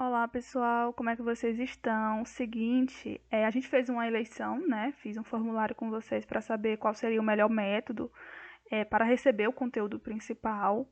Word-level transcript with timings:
Olá 0.00 0.28
pessoal, 0.28 0.92
como 0.92 1.10
é 1.10 1.16
que 1.16 1.22
vocês 1.22 1.58
estão? 1.58 2.24
Seguinte, 2.24 3.20
é, 3.28 3.44
a 3.44 3.50
gente 3.50 3.66
fez 3.66 3.88
uma 3.88 4.06
eleição, 4.06 4.64
né? 4.64 4.94
Fiz 4.98 5.16
um 5.16 5.24
formulário 5.24 5.74
com 5.74 5.90
vocês 5.90 6.24
para 6.24 6.40
saber 6.40 6.76
qual 6.76 6.94
seria 6.94 7.20
o 7.20 7.24
melhor 7.24 7.50
método 7.50 8.08
é, 8.70 8.84
para 8.84 9.04
receber 9.04 9.48
o 9.48 9.52
conteúdo 9.52 9.98
principal. 9.98 10.88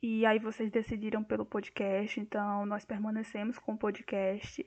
E 0.00 0.24
aí 0.24 0.38
vocês 0.38 0.70
decidiram 0.70 1.24
pelo 1.24 1.44
podcast, 1.44 2.20
então 2.20 2.64
nós 2.64 2.84
permanecemos 2.84 3.58
com 3.58 3.72
o 3.72 3.78
podcast. 3.78 4.64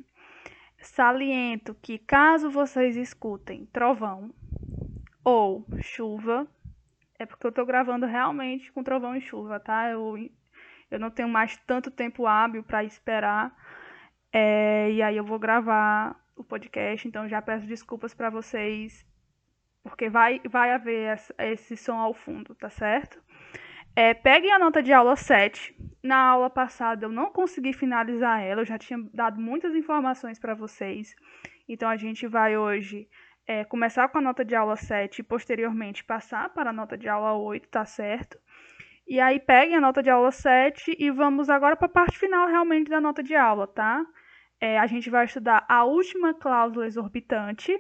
Saliento 0.78 1.74
que 1.76 1.98
caso 1.98 2.52
vocês 2.52 2.98
escutem 2.98 3.68
trovão 3.68 4.36
ou 5.24 5.66
chuva, 5.80 6.46
é 7.18 7.26
porque 7.26 7.48
eu 7.48 7.54
tô 7.54 7.66
gravando 7.66 8.06
realmente 8.06 8.70
com 8.74 8.84
trovão 8.84 9.16
e 9.16 9.22
chuva, 9.22 9.62
tá? 9.62 9.90
Eu 9.90 10.18
eu 10.92 11.00
não 11.00 11.10
tenho 11.10 11.30
mais 11.30 11.56
tanto 11.66 11.90
tempo 11.90 12.28
hábil 12.28 12.62
para 12.62 12.84
esperar. 12.84 13.56
É, 14.34 14.92
e 14.92 15.02
aí 15.02 15.18
eu 15.18 15.26
vou 15.26 15.38
gravar 15.38 16.16
o 16.36 16.44
podcast, 16.44 17.08
então 17.08 17.28
já 17.28 17.42
peço 17.42 17.68
desculpas 17.68 18.14
para 18.14 18.30
vocês, 18.30 19.06
porque 19.84 20.10
vai, 20.10 20.40
vai 20.50 20.72
haver 20.72 21.20
esse 21.40 21.76
som 21.76 21.98
ao 21.98 22.14
fundo, 22.14 22.56
tá 22.56 22.70
certo? 22.70 23.22
É, 23.96 24.14
peguem 24.14 24.52
a 24.54 24.60
nota 24.60 24.82
de 24.82 24.94
aula 24.94 25.16
7. 25.16 25.76
Na 26.02 26.18
aula 26.18 26.50
passada 26.50 27.06
eu 27.06 27.12
não 27.12 27.32
consegui 27.32 27.74
finalizar 27.74 28.42
ela, 28.42 28.62
eu 28.62 28.66
já 28.66 28.78
tinha 28.78 29.00
dado 29.14 29.40
muitas 29.40 29.76
informações 29.76 30.40
para 30.40 30.54
vocês. 30.54 31.16
Então 31.68 31.90
a 31.90 31.98
gente 31.98 32.26
vai 32.28 32.58
hoje 32.58 33.08
é, 33.46 33.64
começar 33.66 34.08
com 34.10 34.18
a 34.18 34.22
nota 34.22 34.46
de 34.46 34.56
aula 34.56 34.76
7 34.76 35.20
e 35.20 35.24
posteriormente 35.24 36.04
passar 36.04 36.50
para 36.50 36.70
a 36.70 36.74
nota 36.74 36.98
de 36.98 37.10
aula 37.10 37.34
8, 37.34 37.68
tá 37.68 37.86
certo? 37.86 38.38
E 39.08 39.20
aí 39.20 39.40
peguem 39.40 39.76
a 39.76 39.82
nota 39.82 40.02
de 40.02 40.10
aula 40.10 40.32
7 40.32 40.96
e 40.98 41.12
vamos 41.12 41.50
agora 41.50 41.76
para 41.76 41.88
a 41.88 41.90
parte 41.90 42.18
final 42.18 42.48
realmente 42.48 42.90
da 42.90 43.02
nota 43.02 43.22
de 43.22 43.36
aula, 43.36 43.68
tá? 43.68 44.06
É, 44.62 44.78
a 44.80 44.86
gente 44.86 45.10
vai 45.10 45.26
estudar 45.26 45.66
a 45.68 45.84
última 45.84 46.34
cláusula 46.36 46.86
exorbitante, 46.86 47.76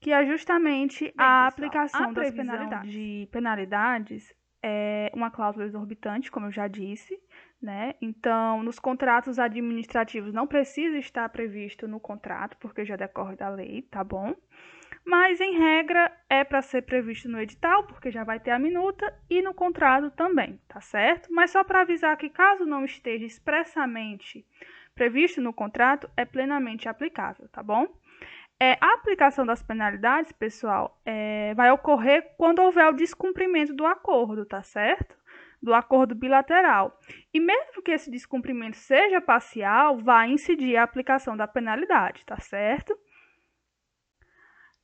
que 0.00 0.10
é 0.10 0.24
justamente 0.26 1.04
Bem, 1.04 1.14
a 1.18 1.44
pessoal, 1.44 1.48
aplicação 1.48 2.08
a 2.08 2.12
das 2.12 2.30
penalidades. 2.32 2.90
de 2.90 3.28
penalidades 3.30 4.34
é 4.62 5.12
uma 5.14 5.30
cláusula 5.30 5.66
exorbitante, 5.66 6.30
como 6.30 6.46
eu 6.46 6.52
já 6.52 6.66
disse, 6.66 7.18
né? 7.60 7.94
Então, 8.00 8.62
nos 8.62 8.78
contratos 8.78 9.38
administrativos 9.38 10.32
não 10.32 10.46
precisa 10.46 10.96
estar 10.98 11.28
previsto 11.28 11.86
no 11.86 12.00
contrato, 12.00 12.56
porque 12.58 12.84
já 12.84 12.96
decorre 12.96 13.36
da 13.36 13.48
lei, 13.48 13.82
tá 13.82 14.02
bom? 14.02 14.34
mas 15.04 15.40
em 15.40 15.58
regra 15.58 16.12
é 16.28 16.44
para 16.44 16.62
ser 16.62 16.82
previsto 16.82 17.28
no 17.28 17.40
edital, 17.40 17.84
porque 17.84 18.10
já 18.10 18.24
vai 18.24 18.38
ter 18.38 18.52
a 18.52 18.58
minuta, 18.58 19.12
e 19.28 19.42
no 19.42 19.52
contrato 19.52 20.10
também, 20.10 20.60
tá 20.68 20.80
certo? 20.80 21.32
Mas 21.32 21.50
só 21.50 21.64
para 21.64 21.80
avisar 21.80 22.16
que 22.16 22.28
caso 22.28 22.64
não 22.64 22.84
esteja 22.84 23.26
expressamente 23.26 24.46
previsto 24.94 25.40
no 25.40 25.52
contrato, 25.52 26.10
é 26.16 26.24
plenamente 26.24 26.88
aplicável, 26.88 27.48
tá 27.48 27.62
bom? 27.62 27.86
É, 28.60 28.78
a 28.80 28.94
aplicação 28.94 29.44
das 29.44 29.60
penalidades, 29.60 30.30
pessoal, 30.30 31.00
é, 31.04 31.52
vai 31.54 31.72
ocorrer 31.72 32.34
quando 32.36 32.60
houver 32.60 32.86
o 32.86 32.92
descumprimento 32.92 33.74
do 33.74 33.84
acordo, 33.84 34.46
tá 34.46 34.62
certo? 34.62 35.16
Do 35.60 35.74
acordo 35.74 36.14
bilateral. 36.14 36.96
E 37.34 37.40
mesmo 37.40 37.82
que 37.82 37.90
esse 37.90 38.08
descumprimento 38.10 38.76
seja 38.76 39.20
parcial, 39.20 39.98
vai 39.98 40.30
incidir 40.30 40.76
a 40.76 40.84
aplicação 40.84 41.36
da 41.36 41.48
penalidade, 41.48 42.24
tá 42.24 42.38
certo? 42.38 42.96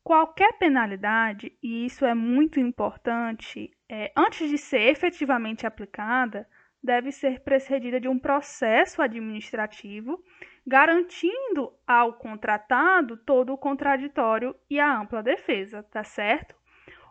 Qualquer 0.02 0.54
penalidade, 0.54 1.56
e 1.62 1.84
isso 1.84 2.04
é 2.04 2.14
muito 2.14 2.58
importante, 2.58 3.70
é, 3.88 4.10
antes 4.16 4.48
de 4.48 4.58
ser 4.58 4.88
efetivamente 4.88 5.66
aplicada, 5.66 6.48
deve 6.83 7.11
ser 7.12 7.41
precedida 7.41 8.00
de 8.00 8.09
um 8.09 8.19
processo 8.19 9.03
administrativo, 9.03 10.22
garantindo 10.66 11.72
ao 11.87 12.15
contratado 12.15 13.16
todo 13.16 13.53
o 13.53 13.59
contraditório 13.59 14.55
e 14.71 14.78
a 14.78 15.00
ampla 15.00 15.22
defesa, 15.22 15.83
tá 15.83 16.05
certo? 16.05 16.55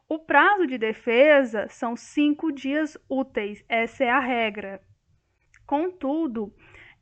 O 0.09 0.19
prazo 0.19 0.65
de 0.65 0.77
defesa 0.77 1.67
são 1.67 1.95
cinco 1.95 2.51
dias 2.51 2.97
úteis, 3.09 3.63
essa 3.67 4.05
é 4.05 4.09
a 4.09 4.19
regra. 4.19 4.81
Contudo, 5.65 6.53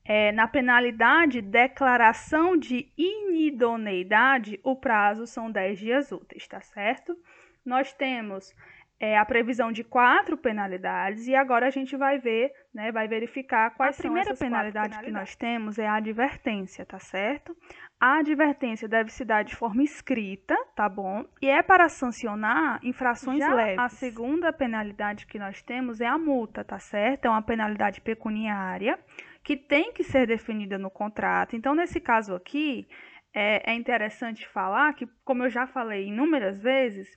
é, 0.04 0.32
na 0.32 0.48
penalidade 0.48 1.42
declaração 1.42 2.58
de 2.58 2.92
inidoneidade, 2.98 4.60
o 4.64 4.76
prazo 4.76 5.28
são 5.28 5.52
10 5.52 5.80
dias 5.80 6.12
úteis, 6.12 6.48
tá 6.48 6.62
certo? 6.62 7.16
Nós 7.64 7.94
temos 7.94 8.54
é, 9.00 9.18
a 9.18 9.26
previsão 9.26 9.72
de 9.72 9.84
quatro 9.84 10.38
penalidades 10.38 11.28
e 11.28 11.36
agora 11.36 11.68
a 11.68 11.70
gente 11.70 11.98
vai 11.98 12.18
ver, 12.18 12.52
né, 12.74 12.92
vai 12.92 13.08
verificar 13.08 13.72
quais 13.72 14.00
a 14.00 14.02
são 14.02 14.12
primeira 14.12 14.34
penalidade 14.36 15.00
que 15.00 15.12
nós 15.12 15.36
temos 15.36 15.78
é 15.78 15.86
a 15.86 15.96
advertência, 15.96 16.86
tá 16.86 16.98
certo? 16.98 17.56
A 18.00 18.20
advertência 18.20 18.88
deve 18.88 19.10
se 19.12 19.26
dar 19.26 19.44
de 19.44 19.56
forma 19.56 19.84
escrita, 19.84 20.56
tá 20.76 20.88
bom? 20.88 21.26
E 21.42 21.50
é 21.50 21.62
para 21.62 21.90
sancionar 21.90 22.80
infrações 22.84 23.40
Já 23.40 23.54
leves. 23.54 23.80
A 23.80 23.90
segunda 23.90 24.54
penalidade 24.54 25.26
que 25.26 25.40
nós 25.40 25.62
temos 25.62 26.00
é 26.00 26.08
a 26.08 26.18
multa, 26.18 26.64
tá 26.64 26.80
certo? 26.80 27.26
É 27.26 27.30
uma 27.30 27.42
penalidade 27.42 28.02
pecuniária 28.02 29.00
que 29.44 29.56
tem 29.56 29.94
que 29.94 30.04
ser 30.04 30.28
definida 30.28 30.78
no 30.78 30.90
contrato. 30.90 31.56
Então, 31.56 31.76
nesse 31.76 32.00
caso 32.00 32.34
aqui, 32.34 32.88
é, 33.34 33.72
é 33.72 33.76
interessante 33.76 34.48
falar 34.48 34.94
que, 34.94 35.08
como 35.24 35.44
eu 35.44 35.50
já 35.50 35.68
falei 35.68 36.08
inúmeras 36.08 36.62
vezes, 36.62 37.08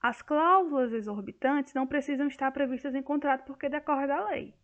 as 0.00 0.22
cláusulas 0.22 0.92
exorbitantes 0.92 1.74
não 1.74 1.86
precisam 1.86 2.26
estar 2.26 2.50
previstas 2.52 2.94
em 2.94 3.02
contrato 3.02 3.44
porque 3.44 3.68
decorre 3.68 4.06
da 4.06 4.24
lei. 4.28 4.54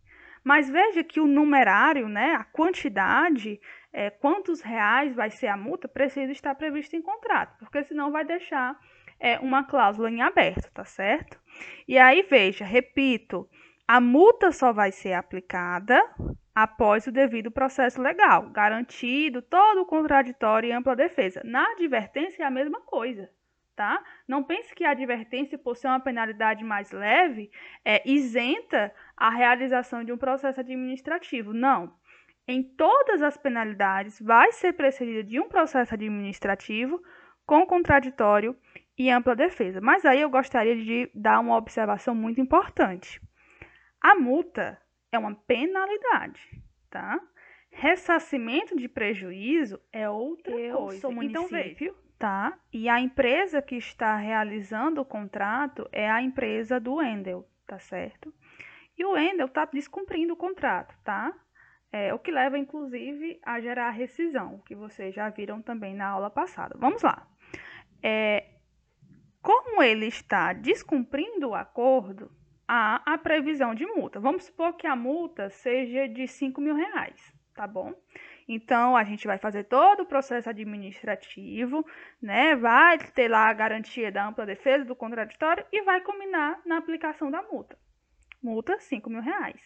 Mas 0.44 0.68
veja 0.68 1.02
que 1.02 1.20
o 1.20 1.26
numerário, 1.26 2.08
né, 2.08 2.34
a 2.34 2.44
quantidade, 2.44 3.58
é, 3.92 4.10
quantos 4.10 4.60
reais 4.60 5.14
vai 5.14 5.30
ser 5.30 5.46
a 5.46 5.56
multa, 5.56 5.88
precisa 5.88 6.30
estar 6.30 6.54
previsto 6.54 6.94
em 6.94 7.02
contrato, 7.02 7.58
porque 7.58 7.82
senão 7.84 8.12
vai 8.12 8.24
deixar 8.24 8.78
é, 9.18 9.38
uma 9.38 9.64
cláusula 9.64 10.10
em 10.10 10.20
aberto, 10.20 10.70
tá 10.72 10.84
certo? 10.84 11.40
E 11.88 11.98
aí, 11.98 12.22
veja, 12.22 12.64
repito, 12.64 13.48
a 13.88 14.00
multa 14.00 14.52
só 14.52 14.72
vai 14.72 14.92
ser 14.92 15.14
aplicada 15.14 15.98
após 16.54 17.06
o 17.06 17.12
devido 17.12 17.50
processo 17.50 18.00
legal, 18.00 18.50
garantido 18.50 19.42
todo 19.42 19.80
o 19.80 19.86
contraditório 19.86 20.68
e 20.68 20.72
ampla 20.72 20.94
defesa. 20.94 21.40
Na 21.42 21.64
advertência 21.72 22.42
é 22.42 22.46
a 22.46 22.50
mesma 22.50 22.80
coisa, 22.82 23.30
tá? 23.74 24.02
Não 24.26 24.42
pense 24.42 24.74
que 24.74 24.84
a 24.84 24.90
advertência, 24.90 25.58
por 25.58 25.76
ser 25.76 25.88
uma 25.88 26.00
penalidade 26.00 26.64
mais 26.64 26.90
leve, 26.90 27.50
é 27.84 28.02
isenta 28.08 28.92
a 29.16 29.30
realização 29.30 30.04
de 30.04 30.12
um 30.12 30.18
processo 30.18 30.60
administrativo. 30.60 31.52
Não. 31.52 31.94
Em 32.46 32.62
todas 32.62 33.22
as 33.22 33.36
penalidades 33.36 34.20
vai 34.20 34.52
ser 34.52 34.74
precedida 34.74 35.24
de 35.24 35.40
um 35.40 35.48
processo 35.48 35.94
administrativo 35.94 37.02
com 37.46 37.66
contraditório 37.66 38.56
e 38.96 39.10
ampla 39.10 39.34
defesa. 39.34 39.80
Mas 39.80 40.04
aí 40.04 40.20
eu 40.20 40.30
gostaria 40.30 40.76
de 40.76 41.10
dar 41.14 41.40
uma 41.40 41.56
observação 41.56 42.14
muito 42.14 42.40
importante. 42.40 43.20
A 44.00 44.14
multa 44.14 44.78
é 45.10 45.18
uma 45.18 45.34
penalidade, 45.34 46.40
tá? 46.90 47.18
Ressarcimento 47.70 48.76
de 48.76 48.88
prejuízo 48.88 49.80
é 49.92 50.08
outra 50.08 50.52
Eu 50.52 50.76
coisa. 50.76 51.00
Sou 51.00 51.10
município, 51.10 51.88
então, 51.88 52.03
tá? 52.18 52.58
E 52.72 52.88
a 52.88 53.00
empresa 53.00 53.60
que 53.60 53.76
está 53.76 54.16
realizando 54.16 55.00
o 55.00 55.04
contrato 55.04 55.88
é 55.92 56.10
a 56.10 56.22
empresa 56.22 56.78
do 56.80 56.94
Wendel, 56.94 57.46
tá 57.66 57.78
certo? 57.78 58.32
E 58.96 59.04
o 59.04 59.12
Wendel 59.12 59.46
está 59.46 59.64
descumprindo 59.64 60.34
o 60.34 60.36
contrato, 60.36 60.96
tá? 61.02 61.32
É, 61.92 62.12
o 62.12 62.18
que 62.18 62.30
leva, 62.30 62.58
inclusive, 62.58 63.40
a 63.44 63.60
gerar 63.60 63.90
rescisão, 63.90 64.60
que 64.66 64.74
vocês 64.74 65.14
já 65.14 65.28
viram 65.28 65.62
também 65.62 65.94
na 65.94 66.08
aula 66.08 66.30
passada. 66.30 66.76
Vamos 66.78 67.02
lá. 67.02 67.26
É, 68.02 68.44
como 69.40 69.82
ele 69.82 70.06
está 70.06 70.52
descumprindo 70.52 71.50
o 71.50 71.54
acordo, 71.54 72.30
há 72.66 73.02
a 73.06 73.18
previsão 73.18 73.74
de 73.74 73.86
multa. 73.86 74.18
Vamos 74.18 74.44
supor 74.44 74.74
que 74.74 74.86
a 74.86 74.96
multa 74.96 75.50
seja 75.50 76.08
de 76.08 76.26
5 76.26 76.60
mil 76.60 76.74
reais, 76.74 77.32
tá 77.54 77.66
bom? 77.66 77.94
Então, 78.46 78.96
a 78.96 79.04
gente 79.04 79.26
vai 79.26 79.38
fazer 79.38 79.64
todo 79.64 80.02
o 80.02 80.06
processo 80.06 80.50
administrativo, 80.50 81.84
né? 82.20 82.54
Vai 82.54 82.98
ter 82.98 83.28
lá 83.28 83.48
a 83.48 83.52
garantia 83.52 84.12
da 84.12 84.26
ampla 84.26 84.44
defesa 84.44 84.84
do 84.84 84.94
contraditório 84.94 85.64
e 85.72 85.82
vai 85.82 86.00
combinar 86.02 86.60
na 86.66 86.76
aplicação 86.76 87.30
da 87.30 87.42
multa. 87.42 87.78
Multa 88.42 88.78
5 88.78 89.08
mil 89.08 89.22
reais. 89.22 89.60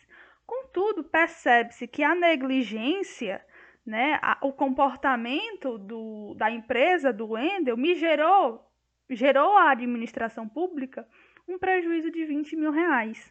Contudo, 0.46 1.04
percebe-se 1.04 1.86
que 1.88 2.02
a 2.02 2.14
negligência, 2.14 3.44
né, 3.84 4.19
a, 4.22 4.38
o 4.40 4.52
comportamento 4.52 5.76
do, 5.76 6.34
da 6.38 6.50
empresa, 6.50 7.12
do 7.12 7.30
Wendel, 7.30 7.76
me 7.76 7.96
gerou, 7.96 8.64
gerou 9.10 9.58
a 9.58 9.72
administração 9.72 10.48
pública 10.48 11.06
um 11.46 11.58
prejuízo 11.58 12.10
de 12.10 12.25
20 12.25 12.56
mil 12.56 12.70
reais, 12.70 13.30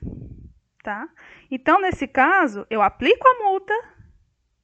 tá? 0.83 1.07
Então, 1.49 1.79
nesse 1.79 2.07
caso, 2.07 2.67
eu 2.69 2.81
aplico 2.81 3.27
a 3.27 3.43
multa 3.43 3.73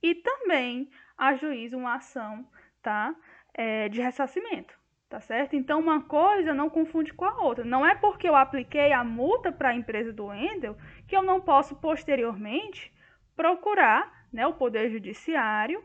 e 0.04 0.14
também 0.14 0.90
ajuizo 1.18 1.78
uma 1.78 1.96
ação, 1.96 2.46
tá? 2.82 3.16
É, 3.54 3.88
de 3.88 4.02
ressarcimento, 4.02 4.78
tá 5.08 5.22
certo? 5.22 5.56
Então, 5.56 5.80
uma 5.80 6.04
coisa 6.04 6.54
não 6.54 6.70
confunde 6.70 7.14
com 7.14 7.24
a 7.24 7.42
outra. 7.42 7.64
Não 7.64 7.86
é 7.86 7.96
porque 7.96 8.28
eu 8.28 8.36
apliquei 8.36 8.92
a 8.92 9.04
multa 9.04 9.52
para 9.52 9.70
a 9.70 9.76
empresa 9.76 10.12
do 10.12 10.26
Wendel 10.26 10.76
que 11.08 11.16
eu 11.16 11.24
não 11.24 11.40
posso, 11.40 11.76
posteriormente, 11.78 12.94
procurar 13.36 14.28
né, 14.34 14.46
o 14.46 14.54
Poder 14.54 14.90
Judiciário 14.90 15.84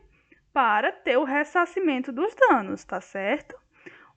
para 0.52 0.90
ter 0.90 1.16
o 1.16 1.24
ressarcimento 1.24 2.10
dos 2.10 2.34
danos, 2.34 2.84
tá 2.84 3.00
certo? 3.00 3.54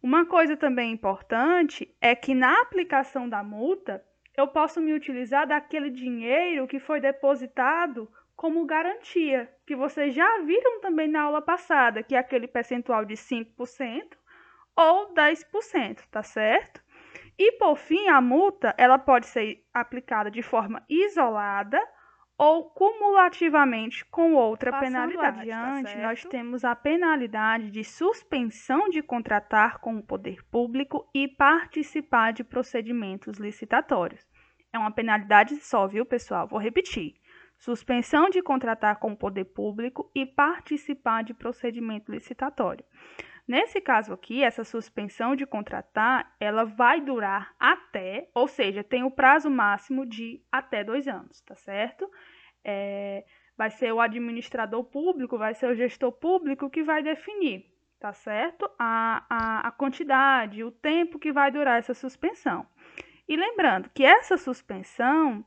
Uma 0.02 0.26
coisa 0.26 0.58
também 0.58 0.92
importante 0.92 1.94
é 2.02 2.16
que 2.16 2.34
na 2.34 2.62
aplicação 2.62 3.30
da 3.30 3.44
multa, 3.44 4.04
eu 4.36 4.48
posso 4.48 4.82
me 4.82 4.94
utilizar 4.94 5.46
daquele 5.46 5.92
dinheiro 5.92 6.68
que 6.68 6.80
foi 6.80 7.00
depositado 7.00 8.10
como 8.42 8.66
garantia, 8.66 9.48
que 9.68 9.76
vocês 9.76 10.16
já 10.16 10.40
viram 10.40 10.82
também 10.82 11.08
na 11.08 11.22
aula 11.22 11.44
passada, 11.44 12.02
que 12.02 12.16
é 12.16 12.18
aquele 12.18 12.48
percentual 12.48 13.06
de 13.06 13.14
5% 13.14 14.18
ou 14.76 15.14
10%, 15.14 16.00
tá 16.10 16.24
certo? 16.24 16.82
E 17.38 17.52
por 17.60 17.76
fim, 17.78 18.08
a 18.08 18.20
multa, 18.20 18.74
ela 18.80 18.98
pode 18.98 19.28
ser 19.28 19.64
aplicada 19.72 20.32
de 20.32 20.42
forma 20.42 20.84
isolada 20.90 21.80
ou 22.36 22.72
cumulativamente 22.72 24.04
com 24.06 24.34
outra 24.34 24.72
Passando 24.72 25.12
penalidade. 25.12 25.42
Adiante, 25.42 25.94
tá 25.94 26.02
nós 26.02 26.26
temos 26.26 26.66
a 26.66 26.76
penalidade 26.76 27.70
de 27.70 27.84
suspensão 27.84 28.90
de 28.90 29.04
contratar 29.04 29.78
com 29.78 29.98
o 29.98 30.04
poder 30.04 30.44
público 30.46 31.08
e 31.14 31.28
participar 31.28 32.34
de 32.34 32.44
procedimentos 32.44 33.38
licitatórios. 33.38 34.28
É 34.74 34.80
uma 34.80 34.90
penalidade 34.90 35.58
só, 35.58 35.86
viu, 35.86 36.04
pessoal? 36.08 36.48
Vou 36.48 36.60
repetir. 36.60 37.21
Suspensão 37.62 38.28
de 38.28 38.42
contratar 38.42 38.96
com 38.96 39.12
o 39.12 39.16
poder 39.16 39.46
público 39.46 40.10
e 40.16 40.26
participar 40.26 41.24
de 41.24 41.32
procedimento 41.32 42.12
licitatório. 42.12 42.84
Nesse 43.48 43.80
caso 43.80 44.12
aqui, 44.12 44.44
essa 44.44 44.64
suspensão 44.64 45.36
de 45.36 45.46
contratar, 45.46 46.36
ela 46.40 46.66
vai 46.66 47.00
durar 47.00 47.54
até, 47.60 48.28
ou 48.34 48.48
seja, 48.48 48.84
tem 48.84 49.04
o 49.04 49.12
prazo 49.12 49.48
máximo 49.48 50.08
de 50.08 50.42
até 50.52 50.84
dois 50.84 51.08
anos, 51.08 51.40
tá 51.42 51.54
certo? 51.54 52.10
É, 52.66 53.24
vai 53.56 53.70
ser 53.70 53.92
o 53.92 54.02
administrador 54.02 54.84
público, 54.84 55.38
vai 55.38 55.54
ser 55.54 55.68
o 55.68 55.76
gestor 55.76 56.12
público 56.14 56.68
que 56.68 56.82
vai 56.82 57.04
definir, 57.04 57.72
tá 58.00 58.12
certo? 58.12 58.68
A, 58.80 59.24
a, 59.30 59.68
a 59.68 59.72
quantidade, 59.72 60.64
o 60.64 60.72
tempo 60.72 61.20
que 61.20 61.32
vai 61.32 61.52
durar 61.52 61.78
essa 61.78 61.94
suspensão. 61.94 62.66
E 63.28 63.36
lembrando 63.36 63.88
que 63.94 64.04
essa 64.04 64.36
suspensão 64.36 65.46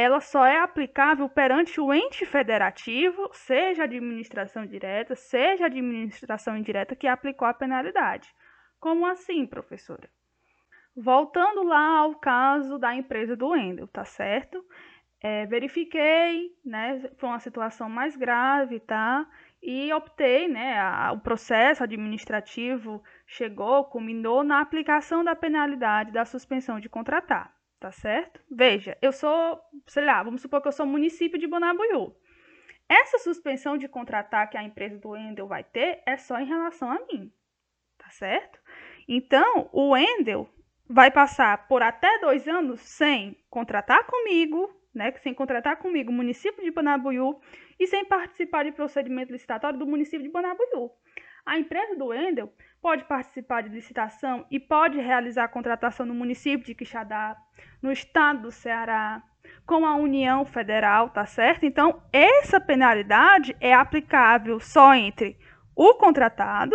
ela 0.00 0.20
só 0.20 0.46
é 0.46 0.60
aplicável 0.60 1.28
perante 1.28 1.80
o 1.80 1.92
ente 1.92 2.24
federativo, 2.24 3.28
seja 3.32 3.82
administração 3.82 4.64
direta, 4.64 5.16
seja 5.16 5.66
administração 5.66 6.56
indireta 6.56 6.94
que 6.94 7.08
aplicou 7.08 7.48
a 7.48 7.52
penalidade. 7.52 8.32
Como 8.78 9.04
assim, 9.04 9.44
professora? 9.44 10.08
Voltando 10.94 11.64
lá 11.64 11.98
ao 11.98 12.14
caso 12.14 12.78
da 12.78 12.94
empresa 12.94 13.34
do 13.34 13.48
Wendel, 13.48 13.88
tá 13.88 14.04
certo? 14.04 14.64
É, 15.20 15.46
verifiquei, 15.46 16.52
né, 16.64 17.10
foi 17.16 17.28
uma 17.28 17.40
situação 17.40 17.90
mais 17.90 18.16
grave, 18.16 18.78
tá? 18.78 19.26
E 19.60 19.92
optei, 19.92 20.46
né, 20.46 20.78
a, 20.78 21.10
o 21.10 21.18
processo 21.18 21.82
administrativo 21.82 23.02
chegou, 23.26 23.84
culminou 23.86 24.44
na 24.44 24.60
aplicação 24.60 25.24
da 25.24 25.34
penalidade 25.34 26.12
da 26.12 26.24
suspensão 26.24 26.78
de 26.78 26.88
contratar, 26.88 27.52
tá 27.78 27.92
certo? 27.92 28.40
Veja, 28.50 28.96
eu 29.00 29.12
sou, 29.12 29.60
sei 29.86 30.04
lá, 30.04 30.22
vamos 30.22 30.42
supor 30.42 30.60
que 30.60 30.68
eu 30.68 30.72
sou 30.72 30.86
município 30.86 31.38
de 31.38 31.46
Bonabuiú. 31.46 32.14
Essa 32.88 33.18
suspensão 33.18 33.76
de 33.76 33.86
contratar 33.86 34.48
que 34.48 34.56
a 34.56 34.62
empresa 34.62 34.98
do 34.98 35.10
Wendel 35.10 35.46
vai 35.46 35.62
ter 35.62 36.02
é 36.06 36.16
só 36.16 36.38
em 36.40 36.46
relação 36.46 36.90
a 36.90 36.98
mim, 37.06 37.32
tá 37.98 38.10
certo? 38.10 38.58
Então, 39.06 39.68
o 39.72 39.90
Wendel 39.90 40.48
vai 40.88 41.10
passar 41.10 41.68
por 41.68 41.82
até 41.82 42.18
dois 42.18 42.48
anos 42.48 42.80
sem 42.80 43.36
contratar 43.50 44.06
comigo, 44.06 44.74
né, 44.94 45.12
sem 45.18 45.34
contratar 45.34 45.76
comigo 45.76 46.10
o 46.10 46.14
município 46.14 46.64
de 46.64 46.70
Bonabuiú 46.70 47.38
e 47.78 47.86
sem 47.86 48.06
participar 48.06 48.64
de 48.64 48.72
procedimento 48.72 49.32
licitatório 49.32 49.78
do 49.78 49.86
município 49.86 50.22
de 50.22 50.32
Bonabuiú. 50.32 50.90
A 51.44 51.58
empresa 51.58 51.94
do 51.94 52.06
Wendel 52.06 52.52
pode 52.80 53.04
participar 53.04 53.62
de 53.62 53.68
licitação 53.68 54.46
e 54.50 54.58
pode 54.60 55.00
realizar 55.00 55.44
a 55.44 55.48
contratação 55.48 56.06
no 56.06 56.14
município 56.14 56.66
de 56.66 56.74
Quixadá, 56.74 57.36
no 57.82 57.90
estado 57.90 58.42
do 58.42 58.50
Ceará, 58.50 59.22
com 59.66 59.84
a 59.84 59.96
União 59.96 60.44
Federal, 60.44 61.10
tá 61.10 61.26
certo? 61.26 61.66
Então, 61.66 62.02
essa 62.12 62.60
penalidade 62.60 63.56
é 63.60 63.74
aplicável 63.74 64.60
só 64.60 64.94
entre 64.94 65.38
o 65.74 65.94
contratado 65.94 66.74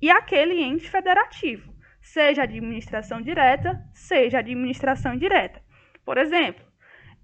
e 0.00 0.10
aquele 0.10 0.62
ente 0.62 0.88
federativo, 0.88 1.72
seja 2.00 2.42
administração 2.42 3.20
direta, 3.20 3.82
seja 3.92 4.38
administração 4.38 5.14
indireta. 5.14 5.60
Por 6.04 6.16
exemplo, 6.16 6.64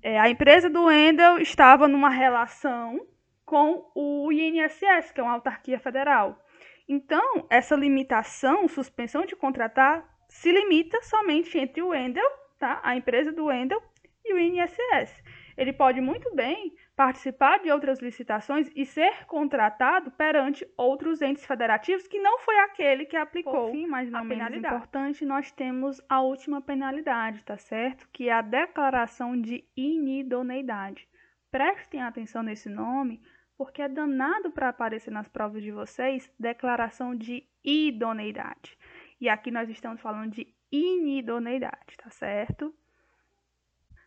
é, 0.02 0.18
a 0.18 0.28
empresa 0.28 0.68
do 0.68 0.84
Wendel 0.84 1.38
estava 1.38 1.88
numa 1.88 2.10
relação 2.10 3.00
com 3.44 3.90
o 3.94 4.30
INSS, 4.32 5.12
que 5.12 5.20
é 5.20 5.22
uma 5.22 5.32
autarquia 5.32 5.78
federal. 5.78 6.43
Então, 6.88 7.46
essa 7.48 7.74
limitação, 7.74 8.68
suspensão 8.68 9.24
de 9.24 9.34
contratar, 9.34 10.04
se 10.28 10.52
limita 10.52 11.00
somente 11.02 11.58
entre 11.58 11.82
o 11.82 11.88
Wendel, 11.88 12.28
tá? 12.58 12.80
a 12.82 12.96
empresa 12.96 13.32
do 13.32 13.46
Wendel, 13.46 13.82
e 14.24 14.32
o 14.32 14.38
INSS. 14.38 15.22
Ele 15.56 15.72
pode 15.72 16.00
muito 16.00 16.34
bem 16.34 16.74
participar 16.96 17.58
de 17.58 17.70
outras 17.70 18.00
licitações 18.00 18.70
e 18.74 18.84
ser 18.84 19.26
contratado 19.26 20.10
perante 20.10 20.66
outros 20.76 21.22
entes 21.22 21.46
federativos 21.46 22.08
que 22.08 22.18
não 22.20 22.38
foi 22.40 22.58
aquele 22.60 23.04
que 23.04 23.16
aplicou. 23.16 23.66
Por 23.66 23.72
fim, 23.72 23.86
mas 23.86 24.10
não 24.10 24.24
menos 24.24 24.54
importante, 24.54 25.24
nós 25.24 25.52
temos 25.52 26.00
a 26.08 26.20
última 26.20 26.60
penalidade, 26.60 27.44
tá 27.44 27.56
certo? 27.56 28.08
Que 28.12 28.28
é 28.28 28.32
a 28.32 28.42
declaração 28.42 29.40
de 29.40 29.64
inidoneidade. 29.76 31.06
Prestem 31.50 32.02
atenção 32.02 32.42
nesse 32.42 32.68
nome, 32.68 33.20
porque 33.56 33.82
é 33.82 33.88
danado 33.88 34.50
para 34.50 34.68
aparecer 34.68 35.10
nas 35.10 35.28
provas 35.28 35.62
de 35.62 35.70
vocês 35.70 36.32
declaração 36.38 37.14
de 37.14 37.46
idoneidade. 37.62 38.76
E 39.20 39.28
aqui 39.28 39.50
nós 39.50 39.68
estamos 39.68 40.00
falando 40.00 40.32
de 40.32 40.52
inidoneidade, 40.70 41.96
tá 41.96 42.10
certo? 42.10 42.74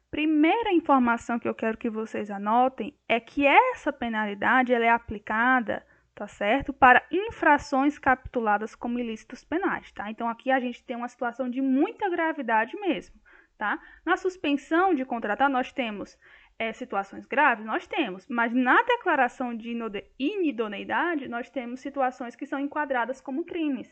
Primeira 0.10 0.72
informação 0.72 1.38
que 1.38 1.48
eu 1.48 1.56
quero 1.56 1.78
que 1.78 1.90
vocês 1.90 2.32
anotem 2.32 2.98
é 3.08 3.20
que 3.20 3.46
essa 3.46 3.92
penalidade 3.92 4.74
ela 4.74 4.86
é 4.86 4.90
aplicada, 4.90 5.86
tá 6.16 6.28
certo, 6.28 6.74
para 6.74 7.06
infrações 7.12 8.00
capituladas 8.00 8.74
como 8.74 9.00
ilícitos 9.00 9.44
penais, 9.44 9.92
tá? 9.92 10.10
Então 10.10 10.30
aqui 10.30 10.50
a 10.50 10.60
gente 10.60 10.84
tem 10.84 10.96
uma 10.96 11.10
situação 11.10 11.50
de 11.50 11.62
muita 11.62 12.10
gravidade 12.10 12.78
mesmo, 12.80 13.20
tá? 13.58 13.80
Na 14.06 14.18
suspensão 14.18 14.94
de 14.94 15.06
contratar 15.06 15.50
nós 15.50 15.72
temos 15.72 16.18
é, 16.60 16.74
situações 16.74 17.26
graves, 17.26 17.66
nós 17.66 17.86
temos, 17.88 18.28
mas 18.28 18.54
na 18.54 18.82
declaração 18.84 19.56
de 19.56 19.78
inidoneidade 20.18 21.28
nós 21.28 21.50
temos 21.50 21.80
situações 21.80 22.36
que 22.36 22.48
são 22.48 22.60
enquadradas 22.60 23.22
como 23.22 23.46
crimes, 23.46 23.90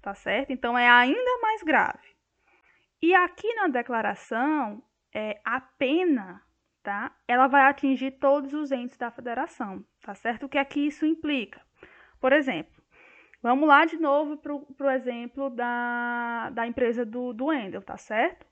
tá 0.00 0.14
certo? 0.14 0.50
Então 0.50 0.76
é 0.76 0.88
ainda 0.88 1.40
mais 1.40 1.62
grave. 1.62 2.12
E 3.00 3.14
aqui 3.14 3.52
na 3.54 3.68
declaração 3.68 4.82
é, 5.14 5.40
a 5.44 5.60
pena, 5.60 6.42
tá? 6.82 7.14
Ela 7.26 7.46
vai 7.46 7.62
atingir 7.62 8.12
todos 8.12 8.52
os 8.52 8.70
entes 8.70 8.96
da 8.96 9.10
federação, 9.10 9.84
tá 10.02 10.14
certo? 10.14 10.46
O 10.46 10.48
que 10.48 10.58
é 10.58 10.64
que 10.64 10.80
isso 10.80 11.06
implica? 11.06 11.60
Por 12.20 12.32
exemplo, 12.32 12.72
vamos 13.42 13.68
lá 13.68 13.84
de 13.84 13.96
novo 13.96 14.36
para 14.36 14.86
o 14.86 14.90
exemplo 14.90 15.50
da, 15.50 16.50
da 16.50 16.66
empresa 16.66 17.04
do, 17.04 17.32
do 17.32 17.46
Wendel, 17.46 17.82
tá 17.82 17.96
certo? 17.96 18.46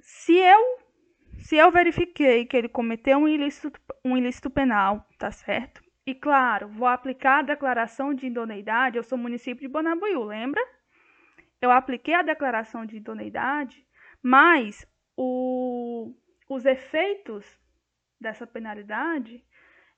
Se 0.00 0.36
eu, 0.36 0.78
se 1.46 1.56
eu 1.56 1.70
verifiquei 1.70 2.44
que 2.44 2.56
ele 2.56 2.68
cometeu 2.68 3.18
um 3.18 3.28
ilícito, 3.28 3.80
um 4.04 4.16
ilícito 4.16 4.50
penal, 4.50 5.06
tá 5.16 5.30
certo? 5.30 5.80
E 6.04 6.12
claro, 6.12 6.66
vou 6.66 6.88
aplicar 6.88 7.38
a 7.38 7.42
declaração 7.42 8.12
de 8.12 8.26
idoneidade, 8.26 8.96
eu 8.96 9.04
sou 9.04 9.16
município 9.16 9.60
de 9.60 9.72
Bonabuiú, 9.72 10.24
lembra? 10.24 10.60
Eu 11.62 11.70
apliquei 11.70 12.14
a 12.14 12.22
declaração 12.22 12.84
de 12.84 12.96
idoneidade, 12.96 13.86
mas 14.20 14.84
o, 15.16 16.12
os 16.48 16.66
efeitos 16.66 17.46
dessa 18.20 18.44
penalidade 18.44 19.40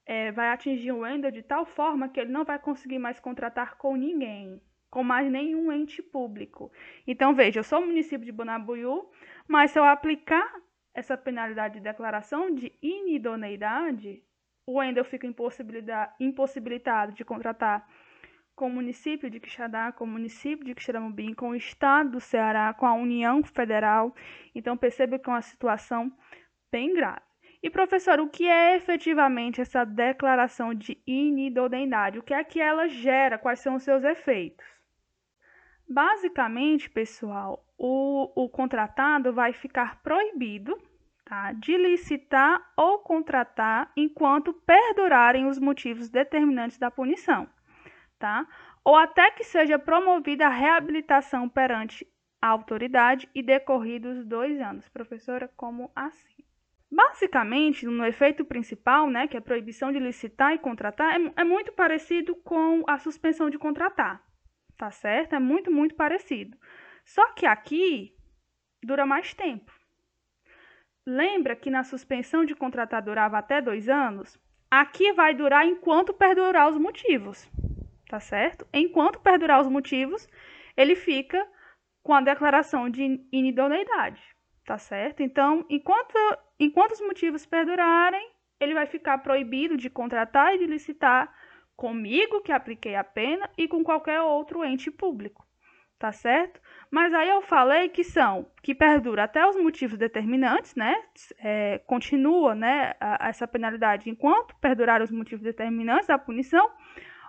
é, 0.04 0.30
vai 0.30 0.50
atingir 0.50 0.92
o 0.92 0.98
Wendel 0.98 1.30
de 1.30 1.42
tal 1.42 1.64
forma 1.64 2.10
que 2.10 2.20
ele 2.20 2.30
não 2.30 2.44
vai 2.44 2.58
conseguir 2.58 2.98
mais 2.98 3.18
contratar 3.20 3.78
com 3.78 3.96
ninguém, 3.96 4.60
com 4.90 5.02
mais 5.02 5.30
nenhum 5.30 5.72
ente 5.72 6.02
público. 6.02 6.70
Então, 7.06 7.34
veja, 7.34 7.60
eu 7.60 7.64
sou 7.64 7.80
município 7.80 8.26
de 8.26 8.32
Bonabuiú, 8.32 9.10
mas 9.46 9.70
se 9.70 9.78
eu 9.78 9.84
aplicar 9.84 10.67
essa 10.98 11.16
penalidade 11.16 11.74
de 11.74 11.80
declaração 11.80 12.52
de 12.52 12.72
inidoneidade, 12.82 14.20
o 14.66 14.78
Wendel 14.78 15.04
fica 15.04 15.28
impossibilitado 16.18 17.12
de 17.12 17.24
contratar 17.24 17.88
com 18.56 18.66
o 18.66 18.72
município 18.72 19.30
de 19.30 19.38
Quixadá, 19.38 19.92
com 19.92 20.02
o 20.02 20.08
município 20.08 20.66
de 20.66 20.74
Quixeramobim, 20.74 21.34
com 21.34 21.50
o 21.50 21.54
estado 21.54 22.10
do 22.10 22.20
Ceará, 22.20 22.74
com 22.74 22.84
a 22.84 22.94
União 22.94 23.44
Federal. 23.44 24.12
Então 24.52 24.76
perceba 24.76 25.20
que 25.20 25.30
é 25.30 25.32
uma 25.32 25.40
situação 25.40 26.12
bem 26.68 26.92
grave. 26.92 27.22
E 27.62 27.70
professor, 27.70 28.18
o 28.18 28.28
que 28.28 28.48
é 28.48 28.74
efetivamente 28.74 29.60
essa 29.60 29.84
declaração 29.84 30.74
de 30.74 31.00
inidoneidade? 31.06 32.18
O 32.18 32.24
que 32.24 32.34
é 32.34 32.42
que 32.42 32.60
ela 32.60 32.88
gera? 32.88 33.38
Quais 33.38 33.60
são 33.60 33.76
os 33.76 33.84
seus 33.84 34.02
efeitos? 34.02 34.66
Basicamente, 35.88 36.90
pessoal, 36.90 37.64
o, 37.78 38.44
o 38.44 38.48
contratado 38.48 39.32
vai 39.32 39.52
ficar 39.52 40.02
proibido, 40.02 40.76
tá? 41.28 41.52
de 41.52 41.76
licitar 41.76 42.72
ou 42.74 43.00
contratar 43.00 43.92
enquanto 43.94 44.52
perdurarem 44.52 45.46
os 45.46 45.58
motivos 45.58 46.08
determinantes 46.08 46.78
da 46.78 46.90
punição, 46.90 47.46
tá? 48.18 48.46
ou 48.82 48.96
até 48.96 49.30
que 49.32 49.44
seja 49.44 49.78
promovida 49.78 50.46
a 50.46 50.50
reabilitação 50.50 51.48
perante 51.48 52.06
a 52.40 52.48
autoridade 52.48 53.28
e 53.34 53.42
decorridos 53.42 54.24
dois 54.24 54.58
anos. 54.60 54.88
Professora, 54.88 55.48
como 55.56 55.90
assim? 55.94 56.42
Basicamente, 56.90 57.84
no 57.84 58.06
efeito 58.06 58.46
principal, 58.46 59.10
né, 59.10 59.28
que 59.28 59.36
é 59.36 59.40
a 59.40 59.42
proibição 59.42 59.92
de 59.92 59.98
licitar 59.98 60.54
e 60.54 60.58
contratar, 60.58 61.20
é, 61.20 61.32
é 61.36 61.44
muito 61.44 61.70
parecido 61.72 62.34
com 62.36 62.82
a 62.88 62.98
suspensão 62.98 63.50
de 63.50 63.58
contratar, 63.58 64.24
tá 64.78 64.90
certo? 64.90 65.34
É 65.34 65.38
muito, 65.38 65.70
muito 65.70 65.94
parecido. 65.94 66.56
Só 67.04 67.32
que 67.32 67.44
aqui 67.44 68.14
dura 68.82 69.04
mais 69.04 69.34
tempo. 69.34 69.77
Lembra 71.10 71.56
que 71.56 71.70
na 71.70 71.84
suspensão 71.84 72.44
de 72.44 72.54
contratar 72.54 73.00
durava 73.00 73.38
até 73.38 73.62
dois 73.62 73.88
anos? 73.88 74.38
Aqui 74.70 75.10
vai 75.14 75.34
durar 75.34 75.66
enquanto 75.66 76.12
perdurar 76.12 76.70
os 76.70 76.76
motivos, 76.76 77.50
tá 78.10 78.20
certo? 78.20 78.68
Enquanto 78.74 79.18
perdurar 79.18 79.62
os 79.62 79.68
motivos, 79.68 80.28
ele 80.76 80.94
fica 80.94 81.42
com 82.02 82.12
a 82.12 82.20
declaração 82.20 82.90
de 82.90 83.26
inidoneidade, 83.32 84.20
tá 84.66 84.76
certo? 84.76 85.22
Então, 85.22 85.64
enquanto, 85.70 86.12
enquanto 86.60 86.92
os 86.92 87.00
motivos 87.00 87.46
perdurarem, 87.46 88.30
ele 88.60 88.74
vai 88.74 88.84
ficar 88.84 89.16
proibido 89.16 89.78
de 89.78 89.88
contratar 89.88 90.56
e 90.56 90.58
de 90.58 90.66
licitar 90.66 91.34
comigo, 91.74 92.42
que 92.42 92.52
apliquei 92.52 92.96
a 92.96 93.02
pena, 93.02 93.48
e 93.56 93.66
com 93.66 93.82
qualquer 93.82 94.20
outro 94.20 94.62
ente 94.62 94.90
público 94.90 95.48
tá 95.98 96.12
certo? 96.12 96.60
Mas 96.90 97.12
aí 97.12 97.28
eu 97.28 97.42
falei 97.42 97.88
que 97.90 98.02
são, 98.02 98.46
que 98.62 98.74
perdura 98.74 99.24
até 99.24 99.46
os 99.46 99.56
motivos 99.56 99.98
determinantes, 99.98 100.74
né? 100.74 100.96
É, 101.38 101.78
continua, 101.86 102.54
né, 102.54 102.94
a, 102.98 103.28
essa 103.28 103.46
penalidade 103.46 104.08
enquanto 104.08 104.56
perdurar 104.56 105.02
os 105.02 105.10
motivos 105.10 105.42
determinantes 105.42 106.06
da 106.06 106.18
punição, 106.18 106.70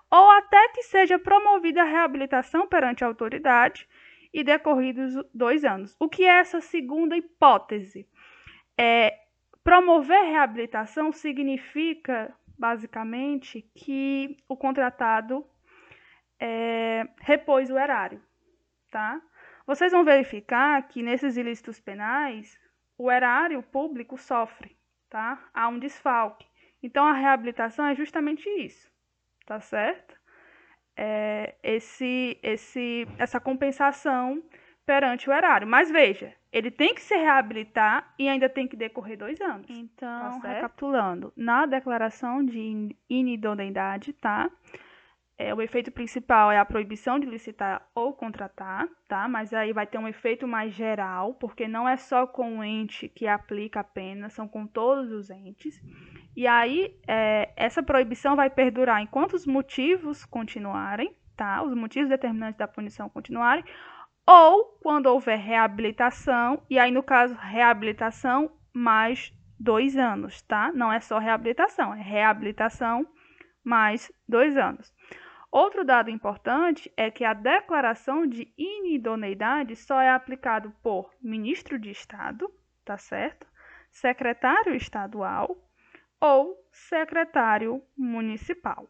ou 0.10 0.30
até 0.32 0.70
que 0.70 0.84
seja 0.84 1.20
promovida 1.20 1.82
a 1.82 1.86
reabilitação 1.86 2.68
perante 2.68 3.04
a 3.04 3.08
autoridade 3.08 3.88
e 4.34 4.44
decorridos 4.44 5.14
dois 5.34 5.66
anos. 5.66 5.96
O 6.00 6.08
que 6.08 6.24
é 6.24 6.40
essa 6.40 6.62
segunda 6.62 7.18
hipótese? 7.18 8.08
É, 8.78 9.14
promover 9.62 10.24
reabilitação 10.24 11.12
significa, 11.12 12.34
basicamente, 12.58 13.62
que 13.76 14.38
o 14.48 14.56
contratado 14.56 15.46
é, 16.40 17.06
repôs 17.20 17.70
o 17.70 17.78
erário 17.78 18.22
tá? 18.90 19.22
Vocês 19.70 19.92
vão 19.92 20.04
verificar 20.04 20.82
que 20.88 21.04
nesses 21.04 21.38
ilícitos 21.38 21.80
penais, 21.80 22.60
o 22.98 23.12
erário 23.12 23.62
público 23.62 24.18
sofre, 24.18 24.76
tá? 25.08 25.48
Há 25.54 25.68
um 25.68 25.78
desfalque. 25.78 26.48
Então, 26.82 27.06
a 27.06 27.14
reabilitação 27.14 27.86
é 27.86 27.94
justamente 27.94 28.50
isso, 28.50 28.92
tá 29.46 29.60
certo? 29.60 30.20
É 30.98 31.54
esse, 31.62 32.40
esse, 32.42 33.08
essa 33.20 33.40
compensação 33.40 34.44
perante 34.88 35.30
o 35.30 35.34
erário. 35.34 35.68
Mas 35.68 35.92
veja, 35.92 36.34
ele 36.52 36.72
tem 36.72 36.96
que 36.96 37.02
se 37.04 37.16
reabilitar 37.16 38.12
e 38.18 38.28
ainda 38.28 38.50
tem 38.50 38.68
que 38.68 38.76
decorrer 38.76 39.20
dois 39.20 39.40
anos. 39.40 39.70
Então, 39.70 40.42
tá 40.42 40.48
recapitulando, 40.52 41.32
na 41.38 41.68
declaração 41.68 42.44
de 42.44 42.96
inidoneidade, 43.08 44.14
tá? 44.14 44.50
É, 45.42 45.54
o 45.54 45.62
efeito 45.62 45.90
principal 45.90 46.52
é 46.52 46.60
a 46.60 46.66
proibição 46.66 47.18
de 47.18 47.26
licitar 47.26 47.82
ou 47.96 48.12
contratar, 48.12 48.86
tá? 49.08 49.26
Mas 49.30 49.54
aí 49.54 49.72
vai 49.72 49.88
ter 49.88 49.98
um 49.98 50.06
efeito 50.06 50.46
mais 50.46 50.74
geral, 50.74 51.34
porque 51.36 51.66
não 51.66 51.88
é 51.88 51.96
só 51.96 52.28
com 52.28 52.60
o 52.60 52.64
ente 52.64 53.08
que 53.08 53.26
aplica 53.26 53.80
a 53.80 53.84
pena, 53.84 54.30
são 54.30 54.50
com 54.50 54.68
todos 54.68 55.10
os 55.14 55.30
entes. 55.30 55.82
E 56.36 56.46
aí, 56.46 56.94
é, 57.08 57.54
essa 57.56 57.82
proibição 57.82 58.36
vai 58.36 58.50
perdurar 58.50 59.02
enquanto 59.02 59.32
os 59.32 59.48
motivos 59.48 60.26
continuarem, 60.26 61.16
tá? 61.38 61.64
Os 61.64 61.74
motivos 61.74 62.10
determinantes 62.10 62.58
da 62.58 62.68
punição 62.68 63.08
continuarem, 63.08 63.64
ou 64.28 64.78
quando 64.82 65.06
houver 65.06 65.40
reabilitação, 65.40 66.62
e 66.70 66.78
aí, 66.78 66.92
no 66.92 67.02
caso, 67.02 67.34
reabilitação 67.36 68.52
mais 68.74 69.32
dois 69.58 69.96
anos, 69.96 70.42
tá? 70.42 70.70
Não 70.74 70.92
é 70.92 71.00
só 71.00 71.18
reabilitação, 71.18 71.94
é 71.96 72.02
reabilitação 72.02 73.08
mais 73.64 74.12
dois 74.28 74.58
anos. 74.58 74.94
Outro 75.52 75.84
dado 75.84 76.12
importante 76.12 76.92
é 76.96 77.10
que 77.10 77.26
a 77.26 77.34
declaração 77.34 78.28
de 78.28 78.54
inidoneidade 78.56 79.76
só 79.76 80.00
é 80.00 80.10
aplicado 80.10 80.72
por 80.84 81.12
ministro 81.20 81.80
de 81.80 81.90
Estado, 81.90 82.54
tá 82.86 82.98
certo? 82.98 83.48
Secretário 83.90 84.76
estadual 84.76 85.58
ou 86.22 86.56
secretário 86.72 87.82
municipal. 87.98 88.88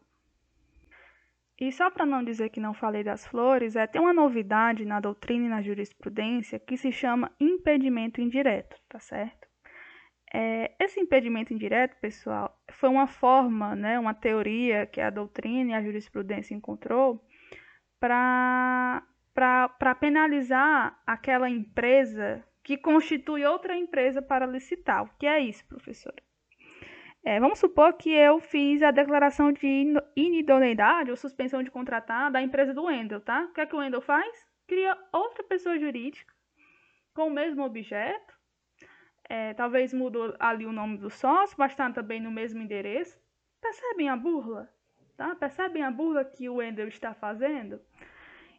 E 1.58 1.70
só 1.72 1.90
para 1.90 2.06
não 2.06 2.24
dizer 2.24 2.50
que 2.50 2.60
não 2.60 2.74
falei 2.74 3.04
das 3.04 3.26
flores, 3.26 3.76
é 3.76 3.86
tem 3.86 4.00
uma 4.00 4.12
novidade 4.14 4.84
na 4.84 5.00
doutrina 5.00 5.46
e 5.46 5.48
na 5.50 5.62
jurisprudência 5.62 6.58
que 6.58 6.76
se 6.76 6.90
chama 6.92 7.30
impedimento 7.38 8.20
indireto, 8.20 8.80
tá 8.88 8.98
certo? 8.98 9.49
É, 10.32 10.72
esse 10.78 11.00
impedimento 11.00 11.52
indireto, 11.52 11.96
pessoal, 12.00 12.56
foi 12.70 12.88
uma 12.88 13.08
forma, 13.08 13.74
né, 13.74 13.98
uma 13.98 14.14
teoria 14.14 14.86
que 14.86 15.00
a 15.00 15.10
doutrina 15.10 15.72
e 15.72 15.74
a 15.74 15.82
jurisprudência 15.82 16.54
encontrou 16.54 17.20
para 17.98 19.02
penalizar 19.98 21.00
aquela 21.04 21.50
empresa 21.50 22.44
que 22.62 22.78
constitui 22.78 23.44
outra 23.44 23.76
empresa 23.76 24.22
para 24.22 24.46
licitar. 24.46 25.02
O 25.02 25.10
que 25.18 25.26
é 25.26 25.40
isso, 25.40 25.66
professora? 25.66 26.22
É, 27.24 27.40
vamos 27.40 27.58
supor 27.58 27.94
que 27.94 28.10
eu 28.10 28.38
fiz 28.40 28.82
a 28.82 28.90
declaração 28.90 29.52
de 29.52 29.92
inidoneidade 30.16 31.10
ou 31.10 31.16
suspensão 31.16 31.62
de 31.62 31.70
contratar 31.70 32.30
da 32.30 32.40
empresa 32.40 32.72
do 32.72 32.84
Wendel, 32.84 33.20
tá? 33.20 33.42
O 33.42 33.52
que 33.52 33.60
é 33.60 33.66
que 33.66 33.74
o 33.74 33.78
Wendel 33.78 34.00
faz? 34.00 34.48
Cria 34.66 34.96
outra 35.12 35.42
pessoa 35.44 35.78
jurídica 35.78 36.32
com 37.12 37.26
o 37.26 37.30
mesmo 37.30 37.62
objeto 37.64 38.39
é, 39.30 39.54
talvez 39.54 39.94
mudou 39.94 40.34
ali 40.40 40.66
o 40.66 40.72
nome 40.72 40.98
do 40.98 41.08
sócio, 41.08 41.54
mas 41.56 41.70
está 41.70 41.88
também 41.88 42.20
no 42.20 42.32
mesmo 42.32 42.60
endereço. 42.60 43.16
Percebem 43.62 44.08
a 44.08 44.16
burla? 44.16 44.68
Tá? 45.16 45.36
Percebem 45.36 45.84
a 45.84 45.90
burla 45.90 46.24
que 46.24 46.48
o 46.48 46.56
Wendel 46.56 46.88
está 46.88 47.14
fazendo? 47.14 47.80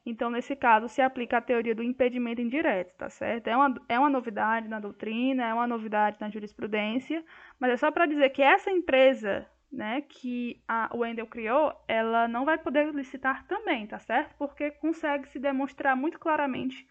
Então, 0.06 0.30
nesse 0.30 0.56
caso, 0.56 0.88
se 0.88 1.02
aplica 1.02 1.38
a 1.38 1.42
teoria 1.42 1.76
do 1.76 1.84
impedimento 1.84 2.40
indireto, 2.40 2.96
tá 2.96 3.10
certo? 3.10 3.48
É 3.48 3.56
uma, 3.56 3.76
é 3.90 4.00
uma 4.00 4.10
novidade 4.10 4.70
na 4.70 4.80
doutrina, 4.80 5.46
é 5.46 5.54
uma 5.54 5.68
novidade 5.68 6.16
na 6.22 6.30
jurisprudência, 6.30 7.22
mas 7.60 7.72
é 7.72 7.78
só 7.78 7.92
para 7.92 8.06
dizer 8.06 8.30
que 8.30 8.42
essa 8.42 8.72
empresa 8.72 9.46
né, 9.70 10.02
que 10.08 10.64
a 10.66 10.90
Wendel 10.96 11.28
criou, 11.28 11.74
ela 11.86 12.30
não 12.30 12.46
vai 12.46 12.58
poder 12.58 12.94
licitar 12.94 13.46
também, 13.46 13.88
tá 13.88 14.00
certo? 14.00 14.34
Porque 14.38 14.72
consegue 14.72 15.28
se 15.28 15.38
demonstrar 15.38 15.98
muito 15.98 16.18
claramente 16.18 16.88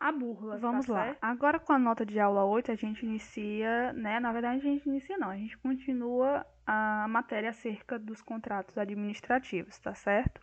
a 0.00 0.10
burla. 0.10 0.54
Tá 0.54 0.60
Vamos 0.60 0.86
tá 0.86 0.92
lá. 0.92 1.04
Certo? 1.04 1.18
Agora 1.20 1.60
com 1.60 1.72
a 1.74 1.78
nota 1.78 2.06
de 2.06 2.18
aula 2.18 2.44
8, 2.44 2.72
a 2.72 2.74
gente 2.74 3.04
inicia, 3.04 3.92
né? 3.92 4.18
Na 4.18 4.32
verdade, 4.32 4.58
a 4.58 4.70
gente 4.70 4.88
inicia 4.88 5.18
não, 5.18 5.28
a 5.28 5.36
gente 5.36 5.56
continua 5.58 6.46
a 6.66 7.06
matéria 7.08 7.50
acerca 7.50 7.98
dos 7.98 8.22
contratos 8.22 8.78
administrativos, 8.78 9.78
tá 9.78 9.94
certo? 9.94 10.40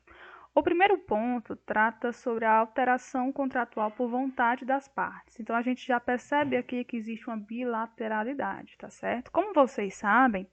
O 0.53 0.63
primeiro 0.63 0.97
ponto 0.97 1.55
trata 1.55 2.11
sobre 2.11 2.43
a 2.45 2.53
alteração 2.53 3.31
contratual 3.31 3.91
por 3.91 4.09
vontade 4.09 4.65
das 4.65 4.87
partes. 4.87 5.39
Então 5.39 5.55
a 5.55 5.61
gente 5.61 5.85
já 5.85 5.99
percebe 5.99 6.57
aqui 6.57 6.83
que 6.83 6.97
existe 6.97 7.27
uma 7.27 7.37
bilateralidade, 7.37 8.75
tá 8.77 8.89
certo? 8.89 9.31
Como 9.31 9.53
vocês 9.53 9.95
sabem, 9.95 10.49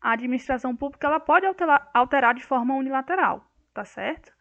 a 0.00 0.12
administração 0.12 0.74
pública 0.74 1.06
ela 1.06 1.20
pode 1.20 1.44
alterar, 1.46 1.90
alterar 1.92 2.34
de 2.34 2.44
forma 2.44 2.74
unilateral, 2.74 3.44
tá 3.74 3.84
certo? 3.84 4.32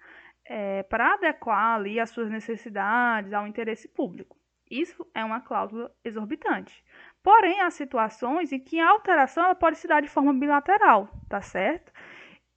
É, 0.45 0.83
para 0.83 1.13
adequar 1.13 1.75
ali 1.75 1.99
as 1.99 2.09
suas 2.09 2.29
necessidades 2.29 3.33
ao 3.33 3.47
interesse 3.47 3.87
público. 3.87 4.37
Isso 4.69 5.05
é 5.13 5.23
uma 5.23 5.41
cláusula 5.41 5.91
exorbitante. 6.03 6.83
Porém, 7.23 7.61
há 7.61 7.69
situações 7.69 8.51
em 8.51 8.59
que 8.59 8.79
a 8.79 8.89
alteração 8.89 9.45
ela 9.45 9.55
pode 9.55 9.77
se 9.77 9.87
dar 9.87 10.01
de 10.01 10.07
forma 10.07 10.33
bilateral, 10.33 11.09
tá 11.29 11.41
certo? 11.41 11.91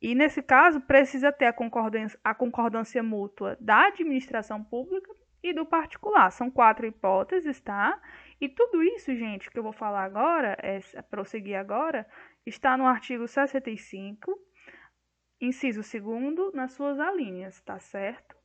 E 0.00 0.14
nesse 0.14 0.42
caso, 0.42 0.80
precisa 0.80 1.32
ter 1.32 1.46
a 1.46 1.52
concordância, 1.52 2.18
a 2.22 2.34
concordância 2.34 3.02
mútua 3.02 3.56
da 3.60 3.86
administração 3.86 4.62
pública 4.62 5.12
e 5.42 5.52
do 5.52 5.66
particular. 5.66 6.30
São 6.30 6.50
quatro 6.50 6.86
hipóteses, 6.86 7.60
tá? 7.60 8.00
E 8.40 8.48
tudo 8.48 8.82
isso, 8.82 9.14
gente, 9.14 9.50
que 9.50 9.58
eu 9.58 9.62
vou 9.62 9.72
falar 9.72 10.04
agora, 10.04 10.56
é, 10.62 10.80
prosseguir 11.02 11.58
agora, 11.58 12.06
está 12.46 12.76
no 12.76 12.86
artigo 12.86 13.26
65 13.26 14.38
Inciso 15.40 15.84
segundo, 15.84 16.50
nas 16.52 16.72
suas 16.72 16.98
alíneas, 16.98 17.60
tá 17.60 17.78
certo? 17.78 18.36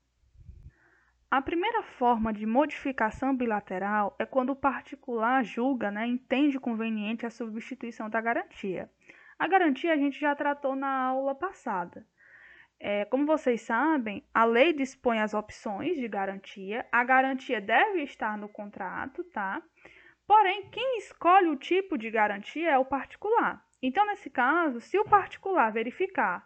A 1.30 1.42
primeira 1.42 1.82
forma 1.82 2.32
de 2.32 2.46
modificação 2.46 3.36
bilateral 3.36 4.16
é 4.20 4.26
quando 4.28 4.52
o 4.52 4.56
particular 4.56 5.44
julga, 5.44 5.90
né, 5.90 6.06
entende 6.06 6.60
conveniente 6.60 7.26
a 7.26 7.32
substituição 7.32 8.08
da 8.08 8.22
garantia. 8.22 8.88
A 9.40 9.48
garantia 9.48 9.92
a 9.92 9.98
gente 9.98 10.20
já 10.20 10.36
tratou 10.36 10.76
na 10.76 11.06
aula 11.06 11.34
passada. 11.34 12.06
É, 12.80 13.06
como 13.06 13.26
vocês 13.26 13.62
sabem, 13.62 14.24
a 14.32 14.46
lei 14.46 14.74
dispõe 14.74 15.20
as 15.20 15.34
opções 15.34 15.98
de 15.98 16.08
garantia. 16.08 16.86
A 16.92 17.04
garantia 17.04 17.60
deve 17.60 18.04
estar 18.04 18.38
no 18.38 18.48
contrato, 18.48 19.24
tá? 19.24 19.60
Porém, 20.28 20.70
quem 20.70 21.00
escolhe 21.00 21.48
o 21.48 21.56
tipo 21.56 21.98
de 21.98 22.12
garantia 22.12 22.70
é 22.70 22.78
o 22.78 22.86
particular. 22.86 23.66
Então, 23.82 24.06
nesse 24.06 24.30
caso, 24.30 24.80
se 24.80 25.00
o 25.00 25.06
particular 25.06 25.72
verificar 25.72 26.46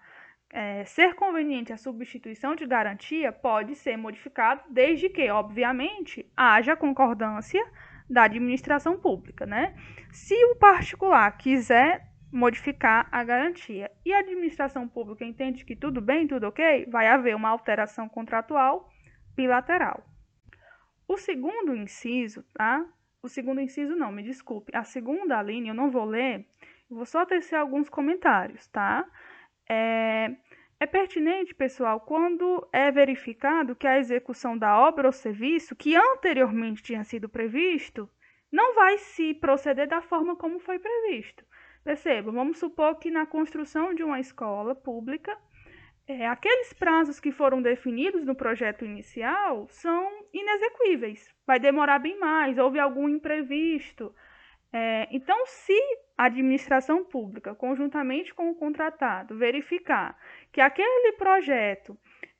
é, 0.52 0.84
ser 0.86 1.14
conveniente 1.16 1.74
a 1.74 1.78
substituição 1.78 2.56
de 2.56 2.66
garantia, 2.66 3.32
pode 3.32 3.76
ser 3.76 3.98
modificado, 3.98 4.62
desde 4.70 5.10
que, 5.10 5.30
obviamente, 5.30 6.30
haja 6.36 6.76
concordância 6.76 7.64
da 8.10 8.24
administração 8.24 8.98
pública, 8.98 9.46
né? 9.46 9.76
Se 10.12 10.34
o 10.46 10.56
particular 10.56 11.30
quiser 11.38 12.08
modificar 12.32 13.08
a 13.12 13.24
garantia 13.24 13.92
e 14.06 14.14
a 14.14 14.20
administração 14.20 14.88
pública 14.88 15.26
entende 15.26 15.66
que 15.66 15.76
tudo 15.76 16.02
bem, 16.02 16.28
tudo 16.28 16.48
ok, 16.48 16.86
vai 16.90 17.08
haver 17.08 17.36
uma 17.36 17.50
alteração 17.50 18.08
contratual 18.08 18.90
bilateral. 19.36 20.04
O 21.08 21.18
segundo 21.18 21.76
inciso, 21.76 22.44
tá? 22.54 22.86
O 23.22 23.30
segundo 23.30 23.62
inciso 23.62 23.96
não, 23.96 24.12
me 24.12 24.24
desculpe. 24.24 24.76
A 24.76 24.84
segunda 24.84 25.42
linha 25.42 25.72
eu 25.72 25.76
não 25.76 25.90
vou 25.90 26.06
ler, 26.06 26.46
vou 26.90 27.06
só 27.06 27.26
tecer 27.26 27.56
alguns 27.56 27.90
comentários, 27.90 28.68
tá? 28.68 29.06
É, 29.70 30.36
é 30.80 30.86
pertinente, 30.86 31.56
pessoal, 31.56 32.00
quando 32.00 32.68
é 32.72 32.92
verificado 32.92 33.76
que 33.76 33.88
a 33.88 33.98
execução 33.98 34.58
da 34.58 34.80
obra 34.80 35.08
ou 35.08 35.12
serviço 35.12 35.76
que 35.76 35.96
anteriormente 35.96 36.84
tinha 36.84 37.04
sido 37.04 37.28
previsto 37.28 38.10
não 38.52 38.76
vai 38.76 38.98
se 38.98 39.34
proceder 39.34 39.88
da 39.88 40.02
forma 40.02 40.36
como 40.36 40.60
foi 40.60 40.80
previsto. 40.80 41.44
Perceba, 41.84 42.32
vamos 42.32 42.60
supor 42.60 42.96
que 43.00 43.10
na 43.10 43.26
construção 43.26 43.94
de 43.94 44.04
uma 44.04 44.20
escola 44.20 44.76
pública, 44.76 45.38
é, 46.08 46.28
aqueles 46.28 46.74
prazos 46.74 47.20
que 47.20 47.32
foram 47.32 47.62
definidos 47.62 48.26
no 48.26 48.36
projeto 48.36 48.86
inicial 48.86 49.68
são 49.70 50.26
inexequíveis. 50.34 51.28
Vai 51.46 51.60
demorar 51.60 52.00
bem 52.00 52.18
mais, 52.20 52.58
houve 52.58 52.80
algum 52.80 53.10
imprevisto. 53.10 54.14
É, 54.72 55.08
então, 55.12 55.46
se 55.46 55.78
a 56.18 56.26
administração 56.26 57.06
pública, 57.06 57.54
conjuntamente 57.54 58.34
com 58.34 58.50
o 58.50 58.56
contratado, 58.56 59.38
verificar 59.38 60.18
que 60.52 60.60
aquele 60.60 61.14
projeto 61.14 61.98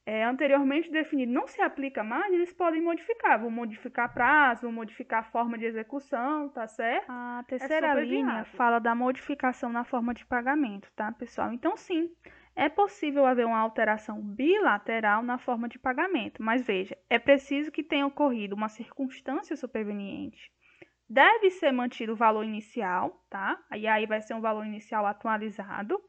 é, 0.08 0.24
anteriormente 0.24 0.90
definido 0.90 1.34
não 1.34 1.46
se 1.46 1.62
aplica 1.62 2.02
mais, 2.02 2.34
eles 2.34 2.54
podem 2.54 2.82
modificar. 2.82 3.42
Vão 3.42 3.52
modificar 3.52 4.14
prazo, 4.14 4.62
vão 4.62 4.72
modificar 4.72 5.20
a 5.20 5.24
forma 5.24 5.58
de 5.58 5.66
execução, 5.66 6.48
tá 6.48 6.66
certo? 6.66 7.06
A 7.10 7.44
terceira 7.46 7.88
é 7.88 8.06
linha 8.06 8.46
fala 8.46 8.80
da 8.80 8.96
modificação 8.96 9.70
na 9.70 9.84
forma 9.84 10.14
de 10.14 10.26
pagamento, 10.26 10.90
tá, 10.96 11.12
pessoal? 11.12 11.52
Então, 11.52 11.76
sim, 11.76 12.10
é 12.56 12.70
possível 12.70 13.26
haver 13.26 13.46
uma 13.46 13.60
alteração 13.60 14.22
bilateral 14.22 15.22
na 15.22 15.38
forma 15.38 15.68
de 15.68 15.78
pagamento, 15.78 16.42
mas 16.42 16.66
veja, 16.66 16.98
é 17.10 17.20
preciso 17.20 17.70
que 17.70 17.84
tenha 17.84 18.08
ocorrido 18.08 18.56
uma 18.56 18.70
circunstância 18.70 19.58
superveniente. 19.58 20.50
Deve 21.10 21.50
ser 21.52 21.72
mantido 21.72 22.14
o 22.14 22.16
valor 22.16 22.44
inicial, 22.44 23.24
tá? 23.30 23.58
E 23.76 23.88
aí 23.88 24.06
vai 24.06 24.22
ser 24.22 24.34
um 24.34 24.42
valor 24.42 24.66
inicial 24.66 25.06
atualizado. 25.06 26.02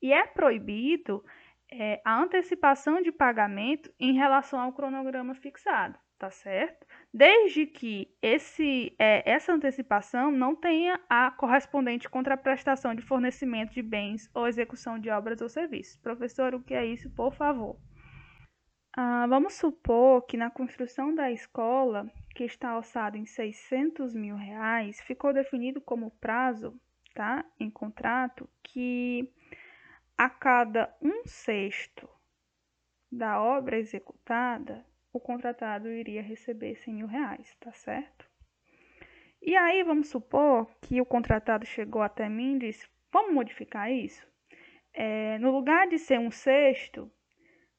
E 0.00 0.12
é 0.12 0.24
proibido 0.26 1.24
é, 1.70 2.00
a 2.04 2.20
antecipação 2.22 3.02
de 3.02 3.10
pagamento 3.10 3.92
em 3.98 4.12
relação 4.12 4.60
ao 4.60 4.72
cronograma 4.72 5.34
fixado, 5.34 5.98
tá 6.18 6.30
certo? 6.30 6.86
Desde 7.12 7.66
que 7.66 8.08
esse, 8.22 8.94
é, 8.98 9.28
essa 9.28 9.52
antecipação 9.52 10.30
não 10.30 10.54
tenha 10.54 11.00
a 11.08 11.30
correspondente 11.32 12.08
contraprestação 12.08 12.94
de 12.94 13.02
fornecimento 13.02 13.74
de 13.74 13.82
bens 13.82 14.30
ou 14.32 14.46
execução 14.46 14.98
de 14.98 15.10
obras 15.10 15.40
ou 15.40 15.48
serviços. 15.48 15.96
Professor, 15.96 16.54
o 16.54 16.62
que 16.62 16.74
é 16.74 16.86
isso, 16.86 17.10
por 17.10 17.34
favor? 17.34 17.76
Ah, 19.00 19.28
vamos 19.28 19.54
supor 19.54 20.22
que 20.22 20.36
na 20.36 20.50
construção 20.50 21.14
da 21.14 21.30
escola, 21.30 22.10
que 22.34 22.42
está 22.42 22.70
alçada 22.70 23.16
em 23.16 23.24
600 23.24 24.12
mil 24.12 24.34
reais, 24.34 25.00
ficou 25.02 25.32
definido 25.32 25.80
como 25.80 26.10
prazo, 26.20 26.74
tá, 27.14 27.44
em 27.60 27.70
contrato, 27.70 28.50
que 28.60 29.32
a 30.16 30.28
cada 30.28 30.92
um 31.00 31.24
sexto 31.24 32.08
da 33.08 33.40
obra 33.40 33.78
executada, 33.78 34.84
o 35.12 35.20
contratado 35.20 35.88
iria 35.88 36.20
receber 36.20 36.74
100 36.74 36.94
mil 36.94 37.06
reais, 37.06 37.56
tá 37.60 37.70
certo? 37.70 38.28
E 39.40 39.54
aí 39.54 39.84
vamos 39.84 40.08
supor 40.08 40.68
que 40.82 41.00
o 41.00 41.06
contratado 41.06 41.64
chegou 41.64 42.02
até 42.02 42.28
mim 42.28 42.56
e 42.56 42.58
disse: 42.58 42.88
vamos 43.12 43.32
modificar 43.32 43.92
isso? 43.92 44.26
É, 44.92 45.38
no 45.38 45.52
lugar 45.52 45.86
de 45.86 46.00
ser 46.00 46.18
um 46.18 46.32
sexto, 46.32 47.08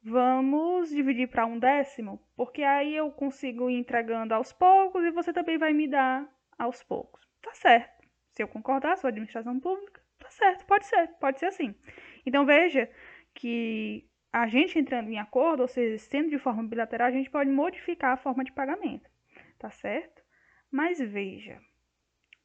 vamos 0.04 0.90
dividir 0.90 1.28
para 1.28 1.46
um 1.46 1.60
décimo, 1.60 2.22
porque 2.36 2.64
aí 2.64 2.96
eu 2.96 3.12
consigo 3.12 3.70
ir 3.70 3.78
entregando 3.78 4.34
aos 4.34 4.52
poucos 4.52 5.04
e 5.04 5.12
você 5.12 5.34
também 5.34 5.58
vai 5.58 5.74
me 5.74 5.88
dar 5.88 6.28
aos 6.58 6.84
poucos. 6.84 7.28
Tá 7.42 7.54
certo. 7.54 8.08
Se 8.32 8.44
eu 8.44 8.48
concordar, 8.48 8.98
sua 8.98 9.10
administração 9.10 9.60
pública, 9.60 10.02
tá 10.20 10.30
certo, 10.30 10.66
pode 10.66 10.86
ser, 10.86 11.08
pode 11.20 11.40
ser 11.40 11.48
assim. 11.48 11.76
Então 12.26 12.46
veja 12.46 12.90
que 13.34 14.08
a 14.32 14.48
gente 14.48 14.78
entrando 14.78 15.10
em 15.10 15.20
acordo, 15.20 15.62
ou 15.62 15.68
seja, 15.68 15.98
sendo 15.98 16.30
de 16.30 16.38
forma 16.38 16.64
bilateral, 16.64 17.08
a 17.08 17.12
gente 17.12 17.30
pode 17.30 17.50
modificar 17.50 18.14
a 18.14 18.18
forma 18.18 18.44
de 18.44 18.52
pagamento, 18.52 19.10
tá 19.58 19.70
certo? 19.72 20.22
Mas 20.72 21.00
veja, 21.00 21.60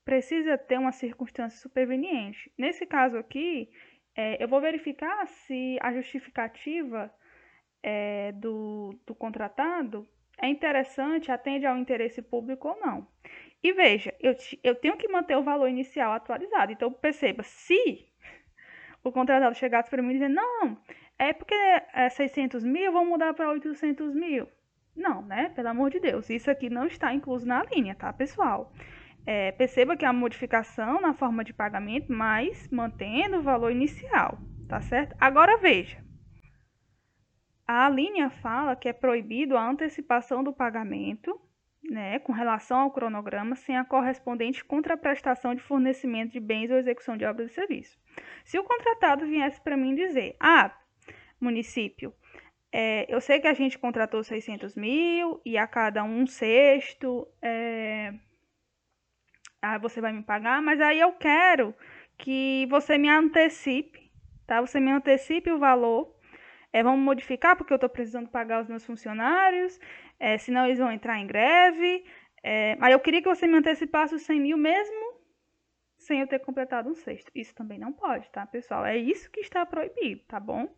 precisa 0.04 0.56
ter 0.56 0.78
uma 0.78 0.92
circunstância 0.92 1.58
superveniente. 1.58 2.50
Nesse 2.56 2.86
caso 2.86 3.18
aqui, 3.18 3.70
é, 4.16 4.42
eu 4.42 4.48
vou 4.48 4.60
verificar 4.60 5.26
se 5.26 5.76
a 5.82 5.92
justificativa 5.92 7.12
é, 7.84 8.32
do, 8.32 8.98
do 9.06 9.14
contratado 9.14 10.08
é 10.40 10.48
interessante, 10.48 11.30
atende 11.30 11.66
ao 11.66 11.76
interesse 11.76 12.22
público 12.22 12.68
ou 12.68 12.80
não. 12.80 13.06
E 13.62 13.72
veja, 13.72 14.12
eu, 14.18 14.34
eu 14.62 14.74
tenho 14.74 14.96
que 14.96 15.06
manter 15.06 15.36
o 15.36 15.42
valor 15.42 15.68
inicial 15.68 16.12
atualizado. 16.12 16.72
Então, 16.72 16.90
perceba, 16.90 17.42
se 17.42 18.06
o 19.02 19.12
contratado 19.12 19.54
chegasse 19.54 19.90
para 19.90 20.02
mim 20.02 20.10
e 20.10 20.14
dizer, 20.14 20.30
não, 20.30 20.78
é 21.18 21.32
porque 21.32 21.54
é 21.54 22.08
600 22.08 22.64
mil, 22.64 22.90
vou 22.90 23.04
mudar 23.04 23.34
para 23.34 23.50
800 23.50 24.14
mil. 24.14 24.48
Não, 24.96 25.22
né? 25.22 25.50
Pelo 25.54 25.68
amor 25.68 25.90
de 25.90 26.00
Deus, 26.00 26.30
isso 26.30 26.50
aqui 26.50 26.70
não 26.70 26.86
está 26.86 27.12
incluso 27.12 27.46
na 27.46 27.64
linha, 27.64 27.94
tá, 27.94 28.12
pessoal? 28.12 28.72
É, 29.26 29.52
perceba 29.52 29.96
que 29.96 30.04
é 30.04 30.08
a 30.08 30.12
modificação 30.12 31.00
na 31.00 31.14
forma 31.14 31.44
de 31.44 31.52
pagamento, 31.52 32.12
mas 32.12 32.68
mantendo 32.70 33.38
o 33.38 33.42
valor 33.42 33.70
inicial, 33.70 34.38
tá 34.68 34.80
certo? 34.80 35.16
Agora 35.18 35.56
veja, 35.58 36.03
a 37.66 37.88
linha 37.88 38.30
fala 38.30 38.76
que 38.76 38.88
é 38.88 38.92
proibido 38.92 39.56
a 39.56 39.68
antecipação 39.68 40.44
do 40.44 40.52
pagamento 40.52 41.38
né, 41.90 42.18
com 42.18 42.32
relação 42.32 42.78
ao 42.80 42.90
cronograma 42.90 43.54
sem 43.56 43.76
a 43.76 43.84
correspondente 43.84 44.64
contraprestação 44.64 45.54
de 45.54 45.62
fornecimento 45.62 46.32
de 46.32 46.40
bens 46.40 46.70
ou 46.70 46.78
execução 46.78 47.16
de 47.16 47.24
obras 47.24 47.50
e 47.50 47.54
serviços. 47.54 47.98
Se 48.44 48.58
o 48.58 48.64
contratado 48.64 49.26
viesse 49.26 49.60
para 49.60 49.76
mim 49.76 49.94
dizer, 49.94 50.36
ah, 50.40 50.74
município, 51.40 52.14
é, 52.72 53.06
eu 53.08 53.20
sei 53.20 53.40
que 53.40 53.46
a 53.46 53.54
gente 53.54 53.78
contratou 53.78 54.22
600 54.24 54.74
mil 54.74 55.40
e 55.44 55.56
a 55.56 55.66
cada 55.66 56.02
um 56.02 56.26
sexto 56.26 57.28
é, 57.40 58.12
ah, 59.62 59.78
você 59.78 60.00
vai 60.00 60.12
me 60.12 60.22
pagar, 60.22 60.60
mas 60.60 60.80
aí 60.80 61.00
eu 61.00 61.12
quero 61.12 61.74
que 62.18 62.66
você 62.68 62.98
me 62.98 63.08
antecipe, 63.08 64.10
tá? 64.46 64.60
Você 64.60 64.80
me 64.80 64.90
antecipe 64.90 65.50
o 65.50 65.58
valor 65.58 66.13
é, 66.74 66.82
vamos 66.82 66.98
modificar 67.04 67.54
porque 67.54 67.72
eu 67.72 67.76
estou 67.76 67.88
precisando 67.88 68.28
pagar 68.28 68.60
os 68.60 68.68
meus 68.68 68.84
funcionários, 68.84 69.78
é, 70.18 70.36
senão 70.36 70.64
eles 70.64 70.80
vão 70.80 70.90
entrar 70.90 71.20
em 71.20 71.26
greve. 71.26 72.04
É, 72.42 72.74
mas 72.80 72.92
eu 72.92 72.98
queria 72.98 73.22
que 73.22 73.28
você 73.28 73.46
me 73.46 73.56
antecipasse 73.56 74.12
os 74.12 74.22
100 74.22 74.40
mil 74.40 74.56
mesmo 74.56 75.14
sem 75.96 76.18
eu 76.18 76.26
ter 76.26 76.40
completado 76.40 76.90
um 76.90 76.94
sexto. 76.96 77.30
Isso 77.32 77.54
também 77.54 77.78
não 77.78 77.92
pode, 77.92 78.28
tá, 78.30 78.44
pessoal? 78.44 78.84
É 78.84 78.96
isso 78.96 79.30
que 79.30 79.38
está 79.38 79.64
proibido, 79.64 80.22
tá 80.26 80.40
bom? 80.40 80.68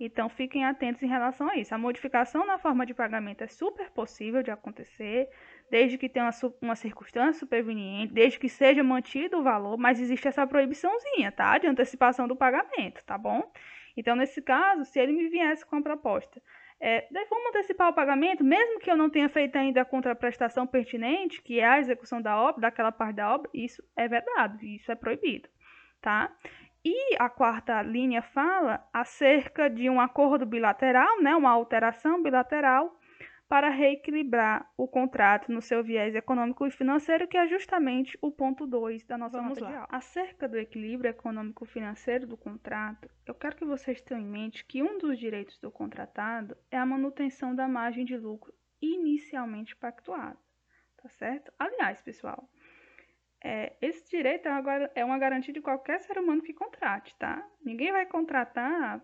Então, 0.00 0.30
fiquem 0.30 0.64
atentos 0.64 1.02
em 1.02 1.06
relação 1.06 1.50
a 1.50 1.56
isso. 1.56 1.74
A 1.74 1.78
modificação 1.78 2.46
na 2.46 2.56
forma 2.56 2.86
de 2.86 2.94
pagamento 2.94 3.44
é 3.44 3.48
super 3.48 3.90
possível 3.90 4.42
de 4.42 4.50
acontecer, 4.50 5.28
desde 5.70 5.98
que 5.98 6.08
tenha 6.08 6.24
uma, 6.24 6.54
uma 6.62 6.74
circunstância 6.74 7.40
superveniente, 7.40 8.14
desde 8.14 8.38
que 8.38 8.48
seja 8.48 8.82
mantido 8.82 9.38
o 9.38 9.42
valor, 9.42 9.76
mas 9.76 10.00
existe 10.00 10.26
essa 10.26 10.46
proibiçãozinha, 10.46 11.30
tá? 11.32 11.58
De 11.58 11.66
antecipação 11.66 12.26
do 12.26 12.34
pagamento, 12.34 13.04
tá 13.04 13.18
bom? 13.18 13.42
Então, 13.98 14.14
nesse 14.14 14.40
caso, 14.40 14.84
se 14.84 15.00
ele 15.00 15.12
me 15.12 15.28
viesse 15.28 15.66
com 15.66 15.74
a 15.76 15.82
proposta, 15.82 16.40
é, 16.80 17.08
vamos 17.28 17.48
antecipar 17.48 17.88
o 17.88 17.92
pagamento, 17.92 18.44
mesmo 18.44 18.78
que 18.78 18.88
eu 18.88 18.96
não 18.96 19.10
tenha 19.10 19.28
feito 19.28 19.58
ainda 19.58 19.82
a 19.82 19.84
contraprestação 19.84 20.68
pertinente, 20.68 21.42
que 21.42 21.58
é 21.58 21.66
a 21.66 21.80
execução 21.80 22.22
da 22.22 22.40
obra, 22.40 22.60
daquela 22.60 22.92
parte 22.92 23.16
da 23.16 23.34
obra, 23.34 23.50
isso 23.52 23.82
é 23.96 24.06
verdade, 24.06 24.76
isso 24.76 24.92
é 24.92 24.94
proibido, 24.94 25.48
tá? 26.00 26.32
E 26.84 27.16
a 27.18 27.28
quarta 27.28 27.82
linha 27.82 28.22
fala 28.22 28.88
acerca 28.92 29.68
de 29.68 29.90
um 29.90 30.00
acordo 30.00 30.46
bilateral, 30.46 31.20
né, 31.20 31.34
uma 31.34 31.50
alteração 31.50 32.22
bilateral 32.22 32.97
para 33.48 33.70
reequilibrar 33.70 34.70
o 34.76 34.86
contrato 34.86 35.50
no 35.50 35.62
seu 35.62 35.82
viés 35.82 36.14
econômico 36.14 36.66
e 36.66 36.70
financeiro, 36.70 37.26
que 37.26 37.36
é 37.36 37.46
justamente 37.48 38.18
o 38.20 38.30
ponto 38.30 38.66
2 38.66 39.04
da 39.04 39.16
nossa 39.16 39.38
Vamos 39.38 39.58
nota 39.58 39.64
lá. 39.64 39.70
de 39.70 39.76
aula. 39.76 39.88
Acerca 39.90 40.46
do 40.46 40.58
equilíbrio 40.58 41.10
econômico-financeiro 41.10 42.26
do 42.26 42.36
contrato, 42.36 43.08
eu 43.24 43.34
quero 43.34 43.56
que 43.56 43.64
vocês 43.64 44.02
tenham 44.02 44.20
em 44.20 44.26
mente 44.26 44.66
que 44.66 44.82
um 44.82 44.98
dos 44.98 45.18
direitos 45.18 45.58
do 45.58 45.70
contratado 45.70 46.54
é 46.70 46.76
a 46.76 46.84
manutenção 46.84 47.54
da 47.54 47.66
margem 47.66 48.04
de 48.04 48.18
lucro 48.18 48.52
inicialmente 48.82 49.74
pactuada, 49.74 50.38
tá 51.02 51.08
certo? 51.08 51.50
Aliás, 51.58 52.02
pessoal, 52.02 52.48
é, 53.42 53.76
esse 53.80 54.10
direito 54.10 54.46
é 54.46 54.60
uma, 54.60 54.90
é 54.94 55.04
uma 55.04 55.18
garantia 55.18 55.54
de 55.54 55.62
qualquer 55.62 56.00
ser 56.00 56.18
humano 56.18 56.42
que 56.42 56.52
contrate, 56.52 57.16
tá? 57.18 57.42
Ninguém 57.64 57.92
vai 57.92 58.04
contratar 58.04 59.02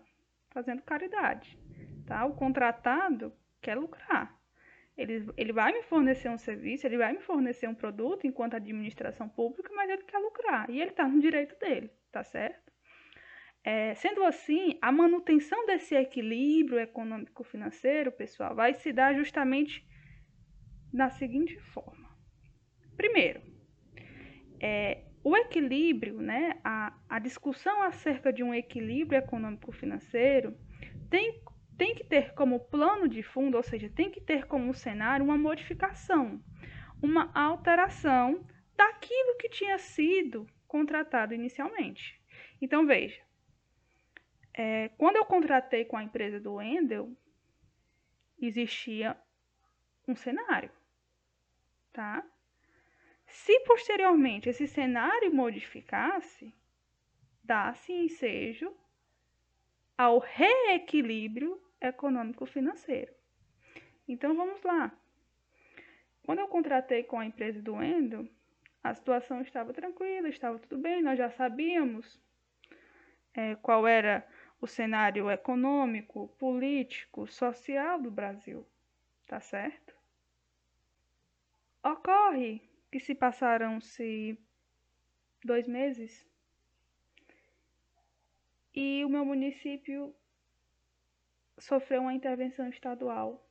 fazendo 0.51 0.83
caridade, 0.83 1.57
tá? 2.05 2.23
O 2.25 2.35
contratado 2.35 3.33
quer 3.65 3.75
lucrar. 3.75 4.39
Ele, 4.95 5.25
ele 5.35 5.51
vai 5.51 5.73
me 5.73 5.81
fornecer 5.83 6.29
um 6.29 6.37
serviço, 6.37 6.85
ele 6.85 6.97
vai 6.97 7.13
me 7.13 7.19
fornecer 7.19 7.67
um 7.67 7.75
produto 7.75 8.25
enquanto 8.25 8.55
administração 8.55 9.27
pública, 9.27 9.73
mas 9.75 9.89
ele 9.89 10.03
quer 10.03 10.19
lucrar 10.19 10.69
e 10.69 10.79
ele 10.79 10.91
está 10.91 11.07
no 11.07 11.19
direito 11.19 11.57
dele, 11.59 11.89
tá 12.11 12.23
certo? 12.23 12.71
É, 13.63 13.95
sendo 13.95 14.23
assim, 14.23 14.77
a 14.81 14.91
manutenção 14.91 15.65
desse 15.65 15.95
equilíbrio 15.95 16.79
econômico-financeiro, 16.79 18.11
pessoal, 18.11 18.55
vai 18.55 18.75
se 18.75 18.93
dar 18.93 19.15
justamente 19.15 19.83
da 20.93 21.09
seguinte 21.09 21.59
forma. 21.73 22.07
Primeiro, 22.95 23.41
é, 24.61 25.03
o 25.23 25.35
equilíbrio, 25.35 26.21
né, 26.21 26.59
a, 26.63 26.95
a 27.09 27.17
discussão 27.19 27.81
acerca 27.81 28.31
de 28.31 28.43
um 28.43 28.53
equilíbrio 28.53 29.17
econômico-financeiro 29.17 30.55
tem, 31.09 31.41
tem 31.77 31.93
que 31.93 32.03
ter 32.03 32.33
como 32.33 32.59
plano 32.59 33.07
de 33.07 33.21
fundo, 33.21 33.57
ou 33.57 33.63
seja, 33.63 33.89
tem 33.89 34.09
que 34.09 34.21
ter 34.21 34.45
como 34.45 34.73
cenário 34.73 35.25
uma 35.25 35.37
modificação, 35.37 36.41
uma 37.01 37.31
alteração 37.33 38.45
daquilo 38.75 39.37
que 39.37 39.49
tinha 39.49 39.77
sido 39.77 40.47
contratado 40.67 41.33
inicialmente. 41.33 42.21
Então, 42.61 42.85
veja, 42.85 43.21
é, 44.53 44.89
quando 44.97 45.17
eu 45.17 45.25
contratei 45.25 45.85
com 45.85 45.97
a 45.97 46.03
empresa 46.03 46.39
do 46.39 46.55
Wendel, 46.55 47.15
existia 48.39 49.17
um 50.07 50.15
cenário, 50.15 50.71
tá? 51.91 52.23
Se 53.27 53.59
posteriormente 53.61 54.49
esse 54.49 54.67
cenário 54.67 55.33
modificasse, 55.33 56.53
dá-se 57.43 57.91
ensejo 57.91 58.73
ao 59.97 60.19
reequilíbrio 60.19 61.61
econômico-financeiro. 61.81 63.13
Então 64.07 64.35
vamos 64.35 64.61
lá. 64.63 64.91
Quando 66.23 66.39
eu 66.39 66.47
contratei 66.47 67.03
com 67.03 67.19
a 67.19 67.25
empresa 67.25 67.61
do 67.61 67.81
Endo, 67.81 68.27
a 68.83 68.93
situação 68.93 69.41
estava 69.41 69.73
tranquila, 69.73 70.29
estava 70.29 70.59
tudo 70.59 70.77
bem, 70.77 71.01
nós 71.01 71.17
já 71.17 71.29
sabíamos 71.29 72.19
é, 73.33 73.55
qual 73.55 73.87
era 73.87 74.27
o 74.61 74.67
cenário 74.67 75.29
econômico, 75.29 76.27
político, 76.39 77.27
social 77.27 78.01
do 78.01 78.09
Brasil, 78.09 78.65
tá 79.27 79.39
certo? 79.39 79.95
Ocorre 81.83 82.61
que 82.91 82.99
se 82.99 83.13
passaram-se 83.13 84.39
dois 85.43 85.67
meses 85.67 86.25
e 88.73 89.05
o 89.05 89.09
meu 89.09 89.23
município 89.23 90.15
sofreu 91.57 92.01
uma 92.01 92.13
intervenção 92.13 92.69
estadual, 92.69 93.45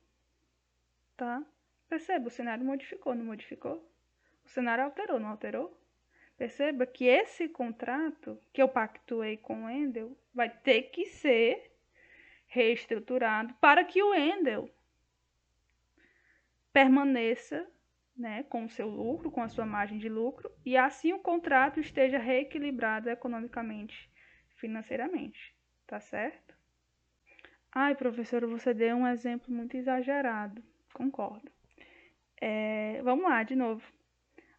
tá? 1.17 1.43
Perceba, 1.87 2.27
o 2.27 2.31
cenário 2.31 2.65
modificou, 2.65 3.15
não 3.15 3.25
modificou? 3.25 3.87
O 4.43 4.49
cenário 4.49 4.83
alterou, 4.83 5.19
não 5.19 5.29
alterou? 5.29 5.79
Perceba 6.37 6.85
que 6.85 7.05
esse 7.05 7.47
contrato 7.47 8.41
que 8.51 8.61
eu 8.61 8.67
pactuei 8.67 9.37
com 9.37 9.65
o 9.65 9.69
Endel 9.69 10.17
vai 10.33 10.49
ter 10.49 10.83
que 10.83 11.05
ser 11.05 11.71
reestruturado 12.47 13.53
para 13.55 13.83
que 13.83 14.01
o 14.01 14.13
Endel 14.13 14.69
permaneça 16.71 17.65
né, 18.15 18.43
com 18.43 18.65
o 18.65 18.69
seu 18.69 18.87
lucro, 18.87 19.31
com 19.31 19.41
a 19.41 19.49
sua 19.49 19.65
margem 19.65 19.97
de 19.97 20.07
lucro, 20.07 20.49
e 20.65 20.77
assim 20.77 21.11
o 21.13 21.19
contrato 21.19 21.79
esteja 21.79 22.17
reequilibrado 22.17 23.09
economicamente, 23.09 24.09
financeiramente, 24.55 25.53
tá 25.85 25.99
certo? 25.99 26.54
Ai, 27.77 27.93
professora, 27.93 28.47
você 28.47 28.73
deu 28.73 28.95
um 28.95 29.05
exemplo 29.05 29.53
muito 29.53 29.75
exagerado, 29.75 30.63
concordo. 30.93 31.51
É, 32.39 33.01
vamos 33.03 33.25
lá, 33.25 33.43
de 33.43 33.53
novo. 33.53 33.83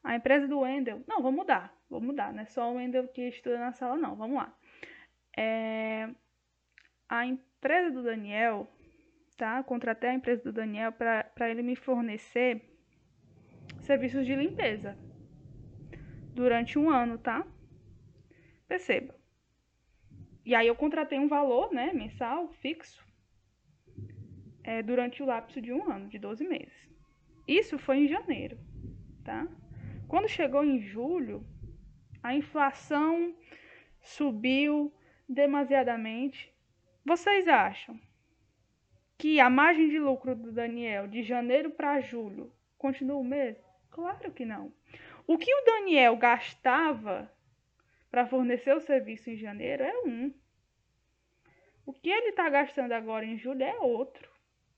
A 0.05 0.16
empresa 0.16 0.46
do 0.46 0.61
Wendel, 0.61 1.02
não, 1.09 1.22
vou 1.22 1.33
mudar, 1.33 1.74
vou 1.88 1.98
mudar, 1.98 2.31
não 2.35 2.42
é 2.42 2.44
só 2.44 2.70
o 2.70 2.74
Wendel 2.74 3.09
que 3.09 3.22
estuda 3.22 3.59
na 3.59 3.72
sala, 3.72 3.96
não, 3.96 4.14
vamos 4.16 4.37
lá. 4.37 4.55
É, 5.35 6.11
a 7.09 7.24
empresa 7.24 7.90
do 7.90 8.02
Daniel, 8.02 8.70
tá? 9.35 9.62
contratei 9.62 10.11
a 10.11 10.14
empresa 10.14 10.42
do 10.42 10.52
Daniel 10.52 10.92
para 10.92 11.50
ele 11.50 11.62
me 11.62 11.74
fornecer 11.74 12.70
serviços 13.81 14.26
de 14.26 14.37
limpeza 14.37 14.94
durante 16.35 16.79
um 16.79 16.90
ano, 16.90 17.16
tá? 17.16 17.46
Perceba. 18.68 19.14
E 20.44 20.55
aí 20.55 20.66
eu 20.66 20.76
contratei 20.76 21.18
um 21.18 21.29
valor, 21.29 21.72
né, 21.72 21.94
mensal, 21.94 22.48
fixo, 22.61 23.06
é, 24.66 24.83
durante 24.83 25.22
o 25.22 25.26
lapso 25.26 25.61
de 25.61 25.72
um 25.72 25.90
ano, 25.90 26.09
de 26.09 26.18
12 26.18 26.46
meses. 26.46 26.74
Isso 27.46 27.79
foi 27.79 27.98
em 27.98 28.09
janeiro, 28.09 28.59
tá? 29.24 29.46
Quando 30.09 30.29
chegou 30.29 30.64
em 30.64 30.81
julho, 30.81 31.46
a 32.22 32.35
inflação 32.35 33.33
subiu 34.02 34.92
demasiadamente. 35.29 36.52
Vocês 37.05 37.46
acham 37.46 37.98
que 39.16 39.38
a 39.38 39.48
margem 39.48 39.88
de 39.88 39.98
lucro 39.98 40.35
do 40.35 40.50
Daniel 40.50 41.07
de 41.07 41.22
janeiro 41.22 41.70
para 41.70 42.00
julho 42.00 42.52
continua 42.76 43.16
o 43.16 43.24
mesmo? 43.24 43.64
Claro 43.90 44.33
que 44.33 44.44
não. 44.44 44.72
O 45.26 45.38
que 45.38 45.52
o 45.52 45.64
Daniel 45.64 46.16
gastava 46.16 47.33
para 48.11 48.26
fornecer 48.26 48.74
o 48.74 48.81
serviço 48.81 49.31
em 49.31 49.37
janeiro 49.37 49.85
é 49.85 50.02
um. 50.05 50.35
O 51.85 51.92
que 51.92 52.11
ele 52.11 52.31
está 52.31 52.48
gastando 52.48 52.92
agora 52.92 53.24
em 53.24 53.38
julho 53.38 53.62
é 53.62 53.79
outro. 53.79 54.36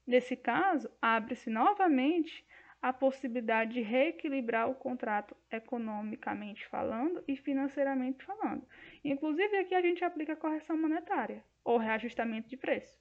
Nesse 0.09 0.35
caso, 0.35 0.89
abre-se 0.99 1.51
novamente 1.51 2.43
a 2.81 2.91
possibilidade 2.91 3.73
de 3.73 3.81
reequilibrar 3.81 4.67
o 4.67 4.73
contrato 4.73 5.37
economicamente 5.51 6.65
falando 6.67 7.23
e 7.27 7.37
financeiramente 7.37 8.25
falando. 8.25 8.67
Inclusive, 9.03 9.55
aqui 9.57 9.75
a 9.75 9.81
gente 9.83 10.03
aplica 10.03 10.35
correção 10.35 10.75
monetária 10.75 11.45
ou 11.63 11.77
reajustamento 11.77 12.49
de 12.49 12.57
preço. 12.57 12.99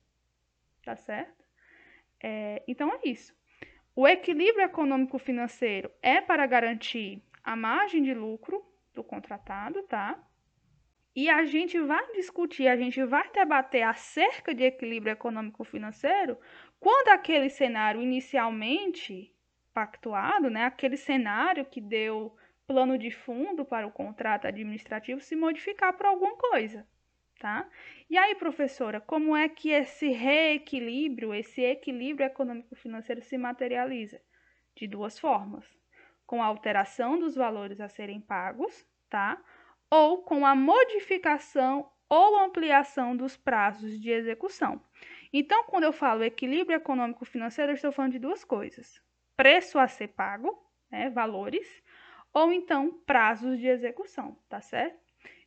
Tá 0.84 0.96
certo? 0.96 1.42
É, 2.22 2.62
então 2.68 2.92
é 2.92 3.00
isso. 3.04 3.34
O 3.96 4.06
equilíbrio 4.06 4.66
econômico-financeiro 4.66 5.90
é 6.02 6.20
para 6.20 6.44
garantir 6.44 7.22
a 7.42 7.56
margem 7.56 8.02
de 8.02 8.12
lucro 8.12 8.62
do 8.92 9.02
contratado, 9.02 9.82
tá? 9.84 10.22
E 11.20 11.28
a 11.28 11.44
gente 11.44 11.76
vai 11.80 12.12
discutir, 12.12 12.68
a 12.68 12.76
gente 12.76 13.02
vai 13.02 13.28
debater 13.32 13.82
acerca 13.82 14.54
de 14.54 14.62
equilíbrio 14.62 15.14
econômico-financeiro 15.14 16.38
quando 16.80 17.08
aquele 17.08 17.48
cenário 17.48 18.02
inicialmente 18.02 19.34
pactuado, 19.74 20.50
né, 20.50 20.64
aquele 20.64 20.96
cenário 20.96 21.64
que 21.64 21.80
deu 21.80 22.36
plano 22.66 22.98
de 22.98 23.10
fundo 23.10 23.64
para 23.64 23.86
o 23.86 23.92
contrato 23.92 24.46
administrativo 24.46 25.20
se 25.20 25.36
modificar 25.36 25.96
por 25.96 26.06
alguma 26.06 26.36
coisa 26.36 26.86
tá? 27.38 27.68
E 28.10 28.16
aí, 28.16 28.34
professora, 28.34 29.00
como 29.00 29.36
é 29.36 29.48
que 29.48 29.70
esse 29.70 30.08
reequilíbrio, 30.08 31.32
esse 31.32 31.62
equilíbrio 31.62 32.26
econômico-financeiro 32.26 33.22
se 33.22 33.38
materializa? 33.38 34.20
De 34.74 34.86
duas 34.86 35.18
formas: 35.18 35.64
com 36.26 36.42
a 36.42 36.46
alteração 36.46 37.18
dos 37.18 37.34
valores 37.34 37.80
a 37.80 37.88
serem 37.88 38.20
pagos, 38.20 38.86
tá? 39.08 39.40
Ou 39.90 40.22
com 40.22 40.44
a 40.44 40.54
modificação 40.54 41.90
ou 42.08 42.38
ampliação 42.38 43.16
dos 43.16 43.36
prazos 43.36 44.00
de 44.00 44.10
execução. 44.10 44.80
Então, 45.32 45.64
quando 45.64 45.84
eu 45.84 45.92
falo 45.92 46.24
equilíbrio 46.24 46.76
econômico-financeiro, 46.76 47.72
eu 47.72 47.76
estou 47.76 47.92
falando 47.92 48.12
de 48.12 48.18
duas 48.18 48.44
coisas: 48.44 49.00
preço 49.36 49.78
a 49.78 49.86
ser 49.88 50.08
pago, 50.08 50.56
né, 50.90 51.10
valores, 51.10 51.66
ou 52.32 52.52
então 52.52 52.92
prazos 53.06 53.58
de 53.58 53.66
execução, 53.66 54.36
tá 54.48 54.60
certo? 54.60 54.98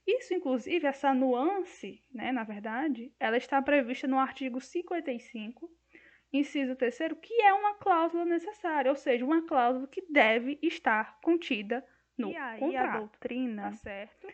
Isso, 0.06 0.34
inclusive, 0.34 0.88
essa 0.88 1.14
nuance, 1.14 2.04
né, 2.12 2.32
na 2.32 2.44
verdade, 2.44 3.14
ela 3.20 3.38
está 3.38 3.62
prevista 3.62 4.08
no 4.08 4.18
artigo 4.18 4.60
55, 4.60 5.70
inciso 6.34 6.76
3 6.76 6.98
que 7.22 7.42
é 7.42 7.54
uma 7.54 7.76
cláusula 7.76 8.26
necessária, 8.26 8.90
ou 8.90 8.96
seja, 8.96 9.26
uma 9.26 9.46
cláusula 9.46 9.88
que 9.88 10.04
deve 10.10 10.58
estar 10.62 11.20
contida 11.22 11.86
no 12.18 12.32
e 12.32 12.36
aí, 12.36 12.60
contrato. 12.60 12.96
a 12.96 13.00
doutrina 13.00 13.64
tá 13.64 13.72
certo? 13.74 14.28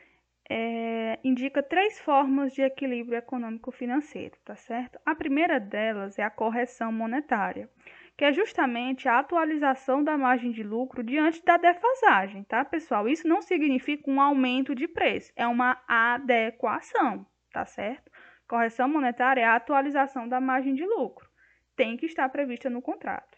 É, 0.49 1.19
indica 1.23 1.61
três 1.61 1.99
formas 1.99 2.53
de 2.53 2.61
equilíbrio 2.61 3.17
econômico-financeiro, 3.17 4.37
tá 4.45 4.55
certo? 4.55 4.97
A 5.05 5.13
primeira 5.13 5.59
delas 5.59 6.17
é 6.17 6.23
a 6.23 6.29
correção 6.29 6.91
monetária 6.91 7.69
que 8.17 8.25
é 8.25 8.33
justamente 8.33 9.07
a 9.07 9.19
atualização 9.19 10.03
da 10.03 10.17
margem 10.17 10.51
de 10.51 10.63
lucro 10.63 11.03
diante 11.03 11.45
da 11.45 11.55
defasagem, 11.55 12.43
tá, 12.45 12.65
pessoal? 12.65 13.07
Isso 13.07 13.27
não 13.27 13.43
significa 13.43 14.09
um 14.09 14.19
aumento 14.19 14.73
de 14.73 14.87
preço, 14.87 15.31
é 15.35 15.45
uma 15.45 15.79
adequação, 15.87 17.27
tá 17.53 17.63
certo? 17.63 18.11
Correção 18.47 18.89
monetária 18.89 19.41
é 19.41 19.45
a 19.45 19.55
atualização 19.55 20.27
da 20.27 20.41
margem 20.41 20.73
de 20.73 20.83
lucro, 20.83 21.29
tem 21.75 21.95
que 21.95 22.07
estar 22.07 22.27
prevista 22.29 22.71
no 22.71 22.81
contrato. 22.81 23.37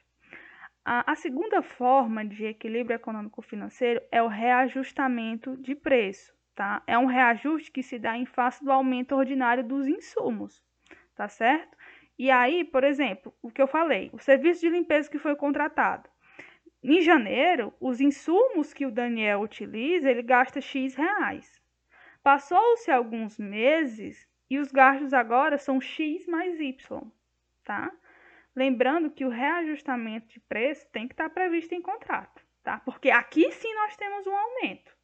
A, 0.86 1.13
segunda 1.13 1.62
forma 1.62 2.26
de 2.26 2.45
equilíbrio 2.45 2.95
econômico-financeiro 2.95 4.02
é 4.12 4.24
o 4.24 4.28
reajustamento 4.28 5.58
de 5.58 5.76
preço. 5.76 6.34
Tá? 6.60 6.84
É 6.86 6.98
um 6.98 7.06
reajuste 7.06 7.72
que 7.72 7.82
se 7.82 7.98
dá 7.98 8.17
em 8.17 8.26
face 8.26 8.65
do 8.65 8.69
aumento 8.69 9.15
ordinário 9.15 9.63
dos 9.63 9.88
insumos, 9.88 10.62
tá 11.15 11.30
certo? 11.30 11.78
E 12.17 12.30
aí, 12.30 12.65
por 12.65 12.84
exemplo, 12.84 13.34
o 13.41 13.50
que 13.50 13.62
eu 13.62 13.65
falei, 13.65 14.10
o 14.12 14.19
serviço 14.19 14.60
de 14.60 14.69
limpeza 14.69 15.10
que 15.10 15.17
foi 15.17 15.38
contratado. 15.38 16.10
Em 16.84 17.02
janeiro, 17.02 17.74
os 17.80 18.02
insumos 18.02 18.74
que 18.74 18.86
o 18.86 18.91
Daniel 18.91 19.39
utiliza, 19.39 20.12
ele 20.12 20.22
gasta 20.22 20.60
X 20.60 20.95
reais. 20.95 21.62
Passou-se 22.22 22.91
alguns 22.91 23.39
meses 23.39 24.28
e 24.50 24.60
os 24.60 24.69
gastos 24.69 25.13
agora 25.13 25.58
são 25.58 25.80
X 25.80 26.28
mais 26.28 26.60
Y, 26.60 27.02
tá? 27.63 27.89
Lembrando 28.54 29.10
que 29.10 29.24
o 29.24 29.30
reajustamento 29.30 30.28
de 30.28 30.41
preço 30.41 30.86
tem 30.91 31.08
que 31.08 31.13
estar 31.13 31.30
previsto 31.30 31.74
em 31.74 31.82
contrato, 31.82 32.45
tá? 32.62 32.82
Porque 32.84 33.10
aqui 33.10 33.50
sim 33.50 33.74
nós 33.76 33.95
temos 33.95 34.28
um 34.28 34.36
aumento. 34.36 34.98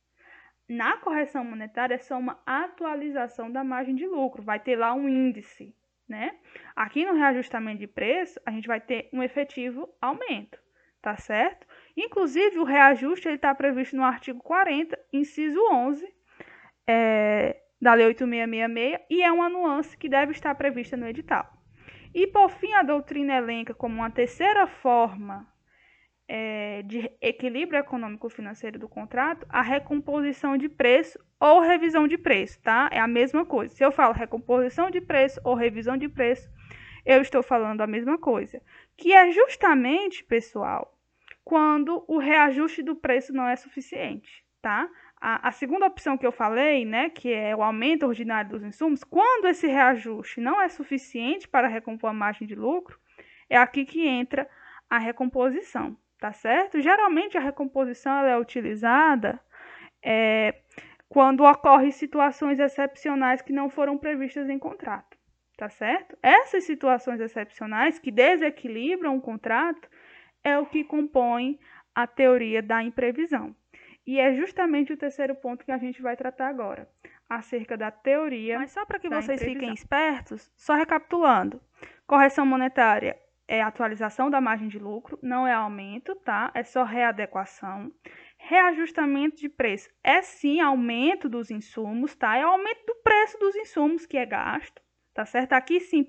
Na 0.68 0.98
correção 0.98 1.44
monetária 1.44 1.96
é 1.96 2.00
só 2.00 2.18
uma 2.18 2.42
atualização 2.46 3.52
da 3.52 3.64
margem 3.64 3.94
de 3.94 4.08
lucro, 4.08 4.42
vai 4.42 4.60
ter 4.60 4.76
lá 4.76 4.94
um 4.94 5.08
índice, 5.08 5.76
né? 6.10 6.36
Aqui 6.76 7.06
no 7.06 7.14
reajustamento 7.14 7.80
de 7.80 7.88
preço, 7.88 8.40
a 8.46 8.52
gente 8.52 8.68
vai 8.68 8.82
ter 8.82 9.08
um 9.14 9.22
efetivo 9.22 9.88
aumento, 10.02 10.60
tá 11.02 11.16
certo? 11.18 11.68
Inclusive, 11.96 12.58
o 12.58 12.64
reajuste 12.64 13.30
está 13.30 13.54
previsto 13.54 13.96
no 13.96 14.04
artigo 14.04 14.42
40, 14.42 14.98
inciso 15.14 15.60
11, 15.72 16.08
é, 16.88 17.62
da 17.80 17.94
Lei 17.94 18.08
8666, 18.08 19.06
e 19.10 19.22
é 19.22 19.32
uma 19.32 19.50
nuance 19.50 19.96
que 19.96 20.10
deve 20.10 20.32
estar 20.32 20.56
prevista 20.56 20.98
no 20.98 21.08
edital. 21.08 21.48
E, 22.14 22.26
por 22.26 22.50
fim, 22.50 22.74
a 22.74 22.82
doutrina 22.82 23.36
elenca 23.36 23.74
como 23.74 23.96
uma 23.96 24.10
terceira 24.10 24.66
forma 24.66 25.46
é, 26.28 26.82
de 26.84 27.12
equilíbrio 27.22 27.80
econômico-financeiro 27.80 28.80
do 28.80 28.90
contrato 28.90 29.46
a 29.50 29.62
recomposição 29.62 30.58
de 30.58 30.68
preço 30.68 31.20
ou 31.40 31.60
revisão 31.60 32.08
de 32.08 32.18
preço, 32.18 32.60
tá? 32.62 32.90
É 32.92 33.00
a 33.00 33.08
mesma 33.08 33.46
coisa. 33.46 33.74
Se 33.74 33.84
eu 33.84 33.92
falo 33.92 34.14
recomposição 34.14 34.90
de 34.90 35.02
preço 35.02 35.40
ou 35.44 35.54
revisão 35.54 35.98
de 35.98 36.10
preço, 36.10 36.50
eu 37.06 37.22
estou 37.22 37.44
falando 37.44 37.82
a 37.82 37.88
mesma 37.88 38.18
coisa. 38.18 38.62
Que 38.98 39.14
é 39.14 39.32
justamente, 39.32 40.24
pessoal, 40.24 40.98
quando 41.44 42.04
o 42.08 42.18
reajuste 42.18 42.82
do 42.82 42.96
preço 42.96 43.32
não 43.32 43.48
é 43.48 43.56
suficiente, 43.56 44.44
tá? 44.62 44.90
A, 45.22 45.48
a, 45.48 45.52
segunda 45.52 45.86
opção 45.86 46.18
que 46.18 46.26
eu 46.26 46.32
falei, 46.32 46.86
né, 46.86 47.10
que 47.10 47.32
é 47.32 47.56
o 47.56 47.64
aumento 47.64 48.06
ordinário 48.06 48.50
dos 48.50 48.64
insumos, 48.64 49.04
quando 49.04 49.48
esse 49.48 49.68
reajuste 49.68 50.42
não 50.42 50.62
é 50.62 50.68
suficiente 50.68 51.48
para 51.48 51.68
recompor 51.68 52.10
a 52.10 52.14
margem 52.14 52.48
de 52.48 52.56
lucro, 52.56 53.00
é 53.50 53.58
aqui 53.58 53.86
que 53.86 54.06
entra 54.08 54.50
a 54.90 54.98
recomposição 54.98 55.98
tá 56.20 56.32
certo? 56.32 56.82
Geralmente 56.82 57.38
a 57.38 57.42
recomposição 57.42 58.26
é 58.26 58.38
utilizada 58.38 59.40
é, 60.04 60.56
quando 61.10 61.44
ocorrem 61.44 61.92
situações 61.92 62.60
excepcionais 62.60 63.42
que 63.42 63.54
não 63.54 63.70
foram 63.70 63.98
previstas 63.98 64.50
em 64.50 64.60
contrato, 64.60 65.18
tá 65.58 65.70
certo? 65.70 66.18
Essas 66.22 66.64
situações 66.64 67.20
excepcionais 67.20 68.00
que 68.00 68.12
desequilibram 68.12 69.16
o 69.18 69.22
contrato 69.22 69.90
é 70.44 70.58
o 70.58 70.66
que 70.66 70.84
compõe 70.84 71.60
a 71.94 72.06
teoria 72.06 72.62
da 72.62 72.84
imprevisão. 72.84 73.56
E 74.06 74.20
é 74.20 74.34
justamente 74.36 74.94
o 74.94 74.98
terceiro 74.98 75.34
ponto 75.34 75.66
que 75.66 75.72
a 75.72 75.78
gente 75.78 76.02
vai 76.02 76.16
tratar 76.16 76.48
agora, 76.48 76.88
acerca 77.28 77.76
da 77.76 77.90
teoria. 77.90 78.60
Mas 78.60 78.72
só 78.72 78.86
para 78.86 79.00
que 79.00 79.10
vocês 79.10 79.42
fiquem 79.42 79.74
espertos, 79.74 80.52
só 80.56 80.76
recapitulando: 80.76 81.60
correção 82.06 82.46
monetária 82.46 83.18
é 83.48 83.62
atualização 83.62 84.30
da 84.30 84.42
margem 84.42 84.68
de 84.68 84.80
lucro, 84.80 85.20
não 85.22 85.48
é 85.48 85.54
aumento, 85.54 86.16
tá? 86.16 86.52
É 86.54 86.64
só 86.64 86.84
readequação. 86.84 87.92
Reajustamento 88.38 89.38
de 89.38 89.50
preço 89.50 89.90
é 90.04 90.22
sim 90.22 90.60
aumento 90.60 91.30
dos 91.30 91.50
insumos, 91.52 92.16
tá? 92.16 92.38
É 92.38 92.42
aumento 92.42 92.86
do 92.86 92.96
preço 93.04 93.38
dos 93.40 93.56
insumos 93.56 94.06
que 94.06 94.18
é 94.18 94.26
gasto, 94.26 94.82
tá 95.14 95.26
certo? 95.26 95.54
Aqui 95.54 95.80
sim 95.80 96.08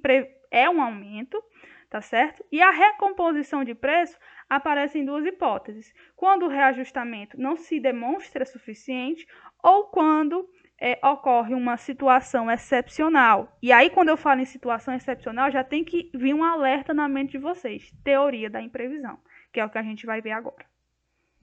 é 0.50 0.68
um 0.68 0.80
aumento, 0.82 1.42
tá 1.88 2.00
certo? 2.00 2.44
E 2.50 2.60
a 2.60 2.70
recomposição 2.70 3.64
de 3.64 3.74
preço 3.74 4.18
aparece 4.48 4.98
em 4.98 5.04
duas 5.04 5.24
hipóteses: 5.24 5.92
quando 6.14 6.44
o 6.44 6.48
reajustamento 6.48 7.40
não 7.40 7.56
se 7.56 7.80
demonstra 7.80 8.44
suficiente 8.44 9.26
ou 9.62 9.84
quando 9.84 10.48
é, 10.80 10.98
ocorre 11.06 11.54
uma 11.54 11.76
situação 11.76 12.50
excepcional. 12.50 13.56
E 13.62 13.72
aí, 13.72 13.90
quando 13.90 14.08
eu 14.08 14.16
falo 14.16 14.40
em 14.40 14.44
situação 14.44 14.94
excepcional, 14.94 15.50
já 15.50 15.64
tem 15.64 15.84
que 15.84 16.10
vir 16.14 16.34
um 16.34 16.44
alerta 16.44 16.92
na 16.92 17.08
mente 17.08 17.32
de 17.32 17.38
vocês. 17.38 17.90
Teoria 18.04 18.50
da 18.50 18.60
imprevisão, 18.60 19.18
que 19.52 19.60
é 19.60 19.64
o 19.64 19.70
que 19.70 19.78
a 19.78 19.82
gente 19.82 20.04
vai 20.04 20.20
ver 20.20 20.32
agora. 20.32 20.64